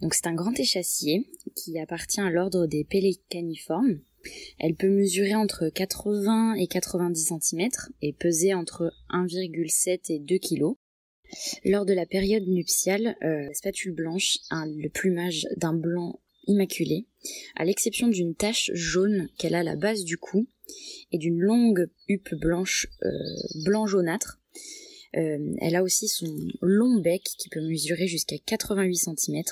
Donc 0.00 0.14
c'est 0.14 0.26
un 0.26 0.34
grand 0.34 0.58
échassier 0.58 1.28
qui 1.54 1.78
appartient 1.78 2.22
à 2.22 2.30
l'ordre 2.30 2.66
des 2.66 2.84
pélécaniformes. 2.84 4.00
Elle 4.58 4.74
peut 4.74 4.90
mesurer 4.90 5.34
entre 5.34 5.68
80 5.68 6.54
et 6.54 6.66
90 6.66 7.32
cm 7.40 7.68
et 8.02 8.12
peser 8.12 8.54
entre 8.54 8.92
1,7 9.10 10.12
et 10.12 10.18
2 10.18 10.38
kg. 10.38 10.76
Lors 11.64 11.86
de 11.86 11.92
la 11.92 12.06
période 12.06 12.46
nuptiale, 12.46 13.16
euh, 13.22 13.46
la 13.46 13.54
spatule 13.54 13.92
blanche 13.92 14.38
a 14.50 14.66
le 14.66 14.88
plumage 14.88 15.46
d'un 15.56 15.74
blanc 15.74 16.20
immaculé, 16.46 17.06
à 17.54 17.64
l'exception 17.64 18.08
d'une 18.08 18.34
tache 18.34 18.70
jaune 18.74 19.28
qu'elle 19.38 19.54
a 19.54 19.60
à 19.60 19.62
la 19.62 19.76
base 19.76 20.04
du 20.04 20.16
cou 20.16 20.48
et 21.12 21.18
d'une 21.18 21.38
longue 21.38 21.88
huppe 22.08 22.34
blanche 22.34 22.88
euh, 23.04 23.10
blanc 23.64 23.86
jaunâtre. 23.86 24.40
Euh, 25.16 25.54
elle 25.60 25.76
a 25.76 25.82
aussi 25.82 26.08
son 26.08 26.34
long 26.62 27.00
bec 27.00 27.22
qui 27.22 27.48
peut 27.48 27.60
mesurer 27.60 28.06
jusqu'à 28.06 28.36
88 28.38 28.96
cm, 28.96 29.42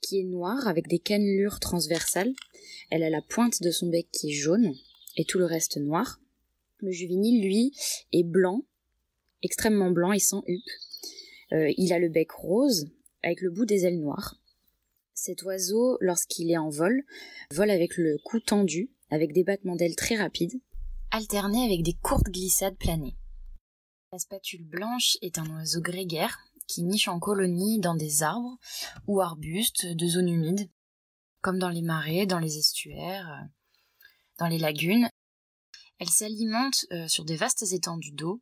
qui 0.00 0.20
est 0.20 0.24
noir 0.24 0.66
avec 0.66 0.88
des 0.88 0.98
cannelures 0.98 1.60
transversales 1.60 2.32
elle 2.92 3.04
a 3.04 3.08
la 3.08 3.22
pointe 3.22 3.62
de 3.62 3.70
son 3.70 3.88
bec 3.88 4.06
qui 4.12 4.28
est 4.28 4.34
jaune 4.34 4.74
et 5.16 5.24
tout 5.24 5.38
le 5.38 5.46
reste 5.46 5.78
noir. 5.78 6.20
Le 6.76 6.90
juvénile, 6.90 7.42
lui, 7.42 7.72
est 8.12 8.22
blanc, 8.22 8.66
extrêmement 9.40 9.90
blanc 9.90 10.12
et 10.12 10.18
sans 10.18 10.42
huppe. 10.46 10.70
Euh, 11.52 11.72
il 11.78 11.94
a 11.94 11.98
le 11.98 12.10
bec 12.10 12.30
rose 12.32 12.90
avec 13.22 13.40
le 13.40 13.50
bout 13.50 13.64
des 13.64 13.86
ailes 13.86 13.98
noires. 13.98 14.36
Cet 15.14 15.42
oiseau, 15.42 15.96
lorsqu'il 16.02 16.50
est 16.50 16.58
en 16.58 16.68
vol, 16.68 17.02
vole 17.50 17.70
avec 17.70 17.96
le 17.96 18.18
cou 18.24 18.40
tendu, 18.40 18.90
avec 19.08 19.32
des 19.32 19.42
battements 19.42 19.76
d'ailes 19.76 19.96
très 19.96 20.16
rapides, 20.16 20.60
alternés 21.12 21.64
avec 21.64 21.82
des 21.82 21.94
courtes 21.94 22.28
glissades 22.28 22.76
planées. 22.76 23.16
La 24.12 24.18
spatule 24.18 24.64
blanche 24.64 25.16
est 25.22 25.38
un 25.38 25.48
oiseau 25.56 25.80
grégaire 25.80 26.36
qui 26.66 26.82
niche 26.82 27.08
en 27.08 27.20
colonie 27.20 27.80
dans 27.80 27.94
des 27.94 28.22
arbres 28.22 28.58
ou 29.06 29.22
arbustes 29.22 29.86
de 29.86 30.06
zones 30.06 30.28
humides 30.28 30.68
comme 31.42 31.58
dans 31.58 31.68
les 31.68 31.82
marais, 31.82 32.24
dans 32.24 32.38
les 32.38 32.56
estuaires, 32.56 33.28
euh, 33.28 33.46
dans 34.38 34.46
les 34.46 34.58
lagunes. 34.58 35.08
Elle 35.98 36.08
s'alimente 36.08 36.86
euh, 36.92 37.06
sur 37.08 37.24
des 37.24 37.36
vastes 37.36 37.64
étendues 37.72 38.12
d'eau, 38.12 38.40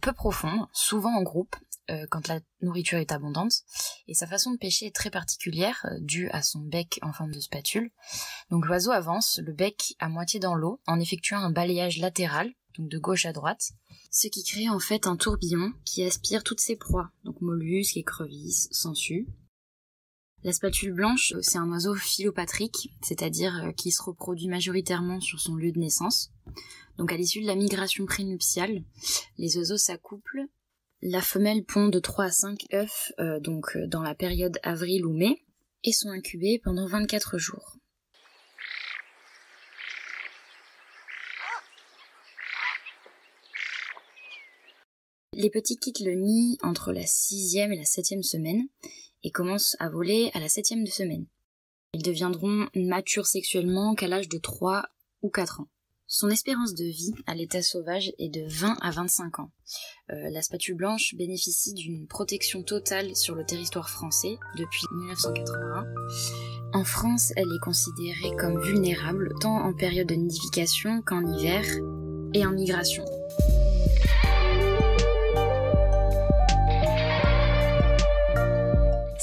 peu 0.00 0.12
profondes, 0.12 0.66
souvent 0.72 1.14
en 1.14 1.22
groupe, 1.22 1.56
euh, 1.90 2.06
quand 2.10 2.28
la 2.28 2.40
nourriture 2.60 2.98
est 2.98 3.12
abondante, 3.12 3.52
et 4.06 4.14
sa 4.14 4.26
façon 4.26 4.52
de 4.52 4.58
pêcher 4.58 4.86
est 4.86 4.94
très 4.94 5.10
particulière, 5.10 5.84
due 6.00 6.28
à 6.30 6.42
son 6.42 6.60
bec 6.60 6.98
en 7.02 7.12
forme 7.12 7.32
de 7.32 7.40
spatule. 7.40 7.90
Donc 8.50 8.66
l'oiseau 8.66 8.90
avance, 8.90 9.40
le 9.42 9.52
bec 9.52 9.94
à 9.98 10.08
moitié 10.08 10.40
dans 10.40 10.54
l'eau, 10.54 10.80
en 10.86 11.00
effectuant 11.00 11.38
un 11.38 11.50
balayage 11.50 11.98
latéral, 11.98 12.52
donc 12.76 12.88
de 12.88 12.98
gauche 12.98 13.26
à 13.26 13.32
droite, 13.32 13.70
ce 14.10 14.28
qui 14.28 14.44
crée 14.44 14.68
en 14.68 14.78
fait 14.78 15.06
un 15.06 15.16
tourbillon 15.16 15.72
qui 15.84 16.04
aspire 16.04 16.44
toutes 16.44 16.60
ses 16.60 16.76
proies, 16.76 17.10
donc 17.24 17.40
mollusques, 17.40 17.96
écrevisses, 17.96 18.68
sangsues, 18.70 19.26
la 20.44 20.52
spatule 20.52 20.92
blanche, 20.92 21.32
euh, 21.34 21.42
c'est 21.42 21.58
un 21.58 21.70
oiseau 21.70 21.94
philopatrique, 21.94 22.92
c'est-à-dire 23.02 23.64
euh, 23.64 23.72
qui 23.72 23.90
se 23.90 24.02
reproduit 24.02 24.48
majoritairement 24.48 25.20
sur 25.20 25.40
son 25.40 25.56
lieu 25.56 25.72
de 25.72 25.78
naissance. 25.78 26.30
Donc 26.96 27.12
à 27.12 27.16
l'issue 27.16 27.42
de 27.42 27.46
la 27.46 27.56
migration 27.56 28.06
prénuptiale, 28.06 28.82
les 29.36 29.56
oiseaux 29.56 29.76
s'accouplent. 29.76 30.46
La 31.02 31.22
femelle 31.22 31.64
pond 31.64 31.88
de 31.88 31.98
3 31.98 32.24
à 32.24 32.30
5 32.30 32.66
œufs 32.74 33.12
euh, 33.20 33.40
donc 33.40 33.76
dans 33.86 34.02
la 34.02 34.14
période 34.14 34.58
avril 34.62 35.06
ou 35.06 35.12
mai. 35.12 35.44
et 35.84 35.92
sont 35.92 36.10
incubés 36.10 36.60
pendant 36.62 36.86
24 36.86 37.38
jours. 37.38 37.76
Les 45.34 45.50
petits 45.50 45.76
quittent 45.76 46.00
le 46.00 46.14
nid 46.14 46.58
entre 46.62 46.92
la 46.92 47.06
sixième 47.06 47.72
et 47.72 47.76
la 47.76 47.84
septième 47.84 48.24
semaine 48.24 48.66
et 49.22 49.30
commencent 49.30 49.76
à 49.80 49.88
voler 49.88 50.30
à 50.34 50.40
la 50.40 50.48
septième 50.48 50.84
de 50.84 50.90
semaine. 50.90 51.26
Ils 51.94 52.02
deviendront 52.02 52.68
matures 52.74 53.26
sexuellement 53.26 53.94
qu'à 53.94 54.08
l'âge 54.08 54.28
de 54.28 54.38
3 54.38 54.84
ou 55.22 55.30
4 55.30 55.60
ans. 55.60 55.68
Son 56.10 56.30
espérance 56.30 56.72
de 56.72 56.84
vie 56.84 57.12
à 57.26 57.34
l'état 57.34 57.60
sauvage 57.60 58.12
est 58.18 58.30
de 58.30 58.42
20 58.48 58.78
à 58.80 58.90
25 58.90 59.40
ans. 59.40 59.50
Euh, 60.10 60.30
la 60.30 60.40
spatule 60.40 60.74
blanche 60.74 61.14
bénéficie 61.14 61.74
d'une 61.74 62.06
protection 62.06 62.62
totale 62.62 63.14
sur 63.14 63.34
le 63.34 63.44
territoire 63.44 63.90
français 63.90 64.38
depuis 64.56 64.86
1981. 64.90 65.84
En 66.72 66.84
France, 66.84 67.32
elle 67.36 67.52
est 67.52 67.62
considérée 67.62 68.34
comme 68.38 68.58
vulnérable 68.62 69.34
tant 69.42 69.56
en 69.56 69.74
période 69.74 70.08
de 70.08 70.14
nidification 70.14 71.02
qu'en 71.02 71.26
hiver 71.26 71.62
et 72.32 72.46
en 72.46 72.52
migration. 72.52 73.04